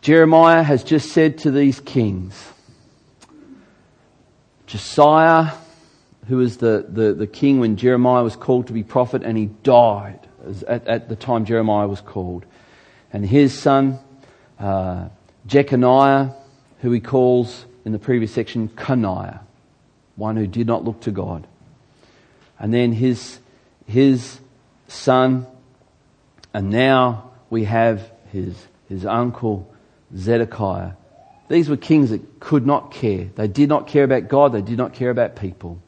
Jeremiah 0.00 0.62
has 0.62 0.82
just 0.82 1.12
said 1.12 1.38
to 1.38 1.50
these 1.50 1.78
kings, 1.78 2.34
Josiah, 4.66 5.52
who 6.26 6.38
was 6.38 6.56
the, 6.56 6.86
the, 6.88 7.12
the 7.12 7.26
king 7.26 7.60
when 7.60 7.76
Jeremiah 7.76 8.22
was 8.22 8.36
called 8.36 8.68
to 8.68 8.72
be 8.72 8.82
prophet, 8.82 9.22
and 9.22 9.36
he 9.36 9.46
died 9.46 10.20
at, 10.66 10.86
at 10.86 11.08
the 11.08 11.16
time 11.16 11.44
Jeremiah 11.44 11.86
was 11.86 12.00
called. 12.00 12.46
And 13.12 13.26
his 13.26 13.58
son, 13.58 13.98
uh, 14.58 15.08
Jeconiah, 15.46 16.34
who 16.80 16.92
he 16.92 17.00
calls 17.00 17.66
in 17.84 17.92
the 17.92 17.98
previous 17.98 18.32
section 18.32 18.68
Coniah, 18.68 19.40
one 20.16 20.36
who 20.36 20.46
did 20.46 20.66
not 20.66 20.84
look 20.84 21.00
to 21.02 21.10
God. 21.10 21.46
And 22.58 22.72
then 22.72 22.92
his, 22.92 23.38
his 23.86 24.38
son, 24.88 25.46
and 26.54 26.70
now 26.70 27.32
we 27.50 27.64
have 27.64 28.10
his, 28.32 28.54
his 28.88 29.04
uncle 29.04 29.70
Zedekiah. 30.16 30.92
These 31.48 31.68
were 31.68 31.76
kings 31.76 32.10
that 32.10 32.40
could 32.40 32.66
not 32.66 32.92
care. 32.92 33.28
They 33.34 33.48
did 33.48 33.68
not 33.68 33.86
care 33.86 34.04
about 34.04 34.28
God, 34.28 34.52
they 34.52 34.62
did 34.62 34.78
not 34.78 34.92
care 34.92 35.10
about 35.10 35.36
people. 35.36 35.80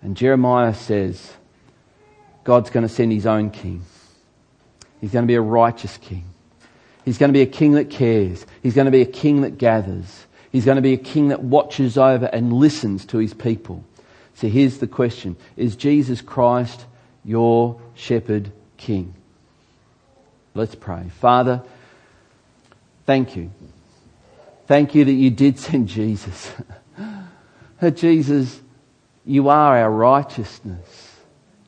And 0.00 0.16
Jeremiah 0.16 0.74
says, 0.74 1.32
God's 2.44 2.70
going 2.70 2.86
to 2.86 2.92
send 2.92 3.12
his 3.12 3.26
own 3.26 3.50
king. 3.50 3.82
He's 5.00 5.10
going 5.10 5.24
to 5.24 5.26
be 5.26 5.34
a 5.34 5.40
righteous 5.40 5.96
king. 5.98 6.24
He's 7.04 7.18
going 7.18 7.30
to 7.30 7.32
be 7.32 7.42
a 7.42 7.46
king 7.46 7.72
that 7.72 7.90
cares. 7.90 8.46
He's 8.62 8.74
going 8.74 8.84
to 8.84 8.90
be 8.90 9.02
a 9.02 9.06
king 9.06 9.42
that 9.42 9.58
gathers. 9.58 10.26
He's 10.50 10.64
going 10.64 10.76
to 10.76 10.82
be 10.82 10.92
a 10.92 10.98
king 10.98 11.28
that 11.28 11.42
watches 11.42 11.98
over 11.98 12.26
and 12.26 12.52
listens 12.52 13.04
to 13.06 13.18
his 13.18 13.34
people. 13.34 13.84
So 14.34 14.48
here's 14.48 14.78
the 14.78 14.86
question 14.86 15.36
Is 15.56 15.76
Jesus 15.76 16.20
Christ 16.20 16.86
your 17.24 17.80
shepherd 17.94 18.52
king? 18.76 19.14
Let's 20.54 20.74
pray. 20.74 21.10
Father, 21.20 21.62
thank 23.08 23.36
you. 23.36 23.50
Thank 24.66 24.94
you 24.94 25.06
that 25.06 25.12
you 25.12 25.30
did 25.30 25.58
send 25.66 25.88
Jesus. 25.88 26.52
Jesus, 27.94 28.60
you 29.24 29.48
are 29.48 29.78
our 29.78 29.90
righteousness. 29.90 31.16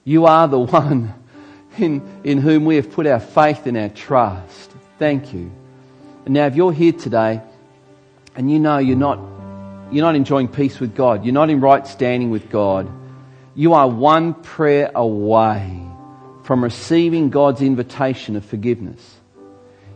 You 0.04 0.26
are 0.26 0.46
the 0.46 0.58
one 0.58 1.14
in, 1.78 2.06
in 2.24 2.36
whom 2.36 2.66
we 2.66 2.76
have 2.76 2.92
put 2.92 3.06
our 3.06 3.20
faith 3.20 3.66
and 3.66 3.78
our 3.78 3.88
trust. 3.88 4.70
Thank 4.98 5.32
you. 5.32 5.50
And 6.26 6.34
now, 6.34 6.44
if 6.44 6.56
you're 6.56 6.74
here 6.74 6.92
today 6.92 7.40
and 8.36 8.50
you 8.50 8.58
know 8.58 8.76
you're 8.76 8.98
not, 8.98 9.18
you're 9.90 10.04
not 10.04 10.16
enjoying 10.16 10.48
peace 10.48 10.78
with 10.78 10.94
God, 10.94 11.24
you're 11.24 11.32
not 11.32 11.48
in 11.48 11.62
right 11.62 11.86
standing 11.86 12.28
with 12.28 12.50
God, 12.50 12.86
you 13.54 13.72
are 13.72 13.88
one 13.88 14.34
prayer 14.34 14.90
away 14.94 15.86
from 16.42 16.62
receiving 16.62 17.30
God's 17.30 17.62
invitation 17.62 18.36
of 18.36 18.44
forgiveness. 18.44 19.19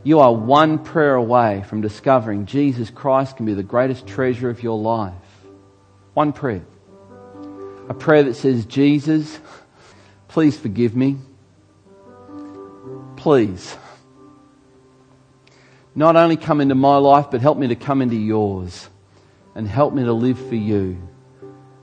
You 0.04 0.20
are 0.20 0.32
one 0.32 0.78
prayer 0.78 1.14
away 1.14 1.64
from 1.68 1.80
discovering 1.80 2.46
Jesus 2.46 2.90
Christ 2.90 3.36
can 3.36 3.46
be 3.46 3.54
the 3.54 3.62
greatest 3.62 4.06
treasure 4.06 4.50
of 4.50 4.62
your 4.62 4.78
life. 4.78 5.14
One 6.12 6.32
prayer. 6.32 6.64
A 7.88 7.94
prayer 7.94 8.22
that 8.22 8.34
says, 8.34 8.66
Jesus, 8.66 9.38
please 10.28 10.56
forgive 10.56 10.94
me 10.94 11.18
please, 13.24 13.74
not 15.94 16.14
only 16.14 16.36
come 16.36 16.60
into 16.60 16.74
my 16.74 16.98
life, 16.98 17.30
but 17.30 17.40
help 17.40 17.56
me 17.56 17.68
to 17.68 17.74
come 17.74 18.02
into 18.02 18.16
yours 18.16 18.86
and 19.54 19.66
help 19.66 19.94
me 19.94 20.04
to 20.04 20.12
live 20.12 20.38
for 20.38 20.54
you. 20.54 20.98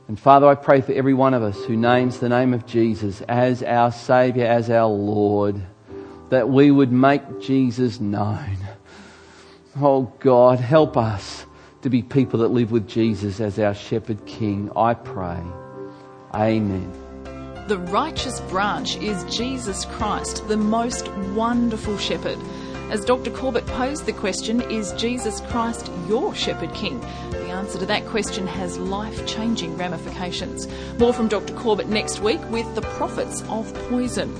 And 0.07 0.19
Father, 0.19 0.45
I 0.45 0.53
pray 0.53 0.81
for 0.81 0.91
every 0.91 1.15
one 1.15 1.33
of 1.33 1.41
us 1.41 1.65
who 1.65 1.75
names 1.75 2.19
the 2.19 2.29
name 2.29 2.53
of 2.53 2.67
Jesus 2.67 3.21
as 3.21 3.63
our 3.63 3.91
Saviour, 3.91 4.45
as 4.45 4.69
our 4.69 4.85
Lord, 4.85 5.59
that 6.31 6.49
we 6.49 6.71
would 6.71 6.93
make 6.93 7.41
Jesus 7.41 7.99
known. 7.99 8.57
Oh 9.79 10.11
God, 10.19 10.59
help 10.59 10.95
us 10.95 11.45
to 11.81 11.89
be 11.89 12.01
people 12.01 12.39
that 12.39 12.47
live 12.47 12.71
with 12.71 12.87
Jesus 12.87 13.41
as 13.41 13.59
our 13.59 13.73
shepherd 13.73 14.25
king. 14.25 14.71
I 14.75 14.93
pray. 14.93 15.41
Amen. 16.33 16.91
The 17.67 17.77
righteous 17.77 18.39
branch 18.41 18.95
is 18.97 19.23
Jesus 19.25 19.83
Christ, 19.85 20.47
the 20.47 20.57
most 20.57 21.09
wonderful 21.35 21.97
shepherd. 21.97 22.39
As 22.89 23.03
Dr. 23.03 23.31
Corbett 23.31 23.65
posed 23.67 24.05
the 24.05 24.13
question, 24.13 24.61
is 24.71 24.93
Jesus 24.93 25.41
Christ 25.49 25.91
your 26.07 26.33
shepherd 26.33 26.73
king? 26.73 26.99
The 27.31 27.49
answer 27.49 27.77
to 27.79 27.85
that 27.87 28.05
question 28.05 28.47
has 28.47 28.77
life 28.77 29.25
changing 29.25 29.77
ramifications. 29.77 30.67
More 30.97 31.13
from 31.13 31.27
Dr. 31.27 31.53
Corbett 31.55 31.87
next 31.87 32.21
week 32.21 32.41
with 32.49 32.73
the 32.75 32.81
prophets 32.81 33.41
of 33.49 33.73
poison 33.89 34.33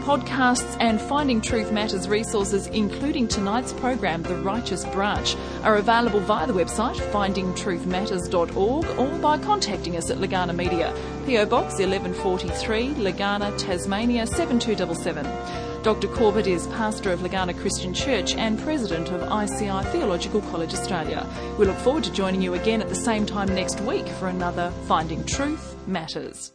podcasts, 0.00 0.76
and 0.80 1.00
Finding 1.00 1.40
Truth 1.40 1.72
Matters 1.72 2.08
resources, 2.08 2.66
including 2.68 3.28
tonight's 3.28 3.72
program, 3.72 4.22
The 4.22 4.36
Righteous 4.36 4.84
Branch, 4.86 5.36
are 5.62 5.76
available 5.76 6.20
via 6.20 6.46
the 6.46 6.52
website 6.52 6.96
findingtruthmatters.org 6.96 8.86
or 8.98 9.18
by 9.18 9.38
contacting 9.38 9.96
us 9.96 10.10
at 10.10 10.18
Legana 10.18 10.54
Media, 10.54 10.92
PO 11.26 11.46
Box 11.46 11.78
1143, 11.78 12.94
Legana, 12.94 13.56
Tasmania 13.58 14.26
7277. 14.26 15.82
Dr. 15.82 16.08
Corbett 16.08 16.46
is 16.46 16.66
pastor 16.68 17.10
of 17.10 17.20
Legana 17.20 17.58
Christian 17.58 17.94
Church 17.94 18.34
and 18.34 18.58
president 18.60 19.10
of 19.10 19.22
ICI 19.22 19.82
Theological 19.90 20.42
College 20.42 20.74
Australia. 20.74 21.26
We 21.58 21.64
look 21.64 21.78
forward 21.78 22.04
to 22.04 22.12
joining 22.12 22.42
you 22.42 22.54
again 22.54 22.82
at 22.82 22.88
the 22.88 22.94
same 22.94 23.24
time 23.24 23.48
next 23.54 23.80
week 23.80 24.06
for 24.06 24.28
another 24.28 24.70
Finding 24.86 25.24
Truth 25.24 25.76
Matters. 25.86 26.52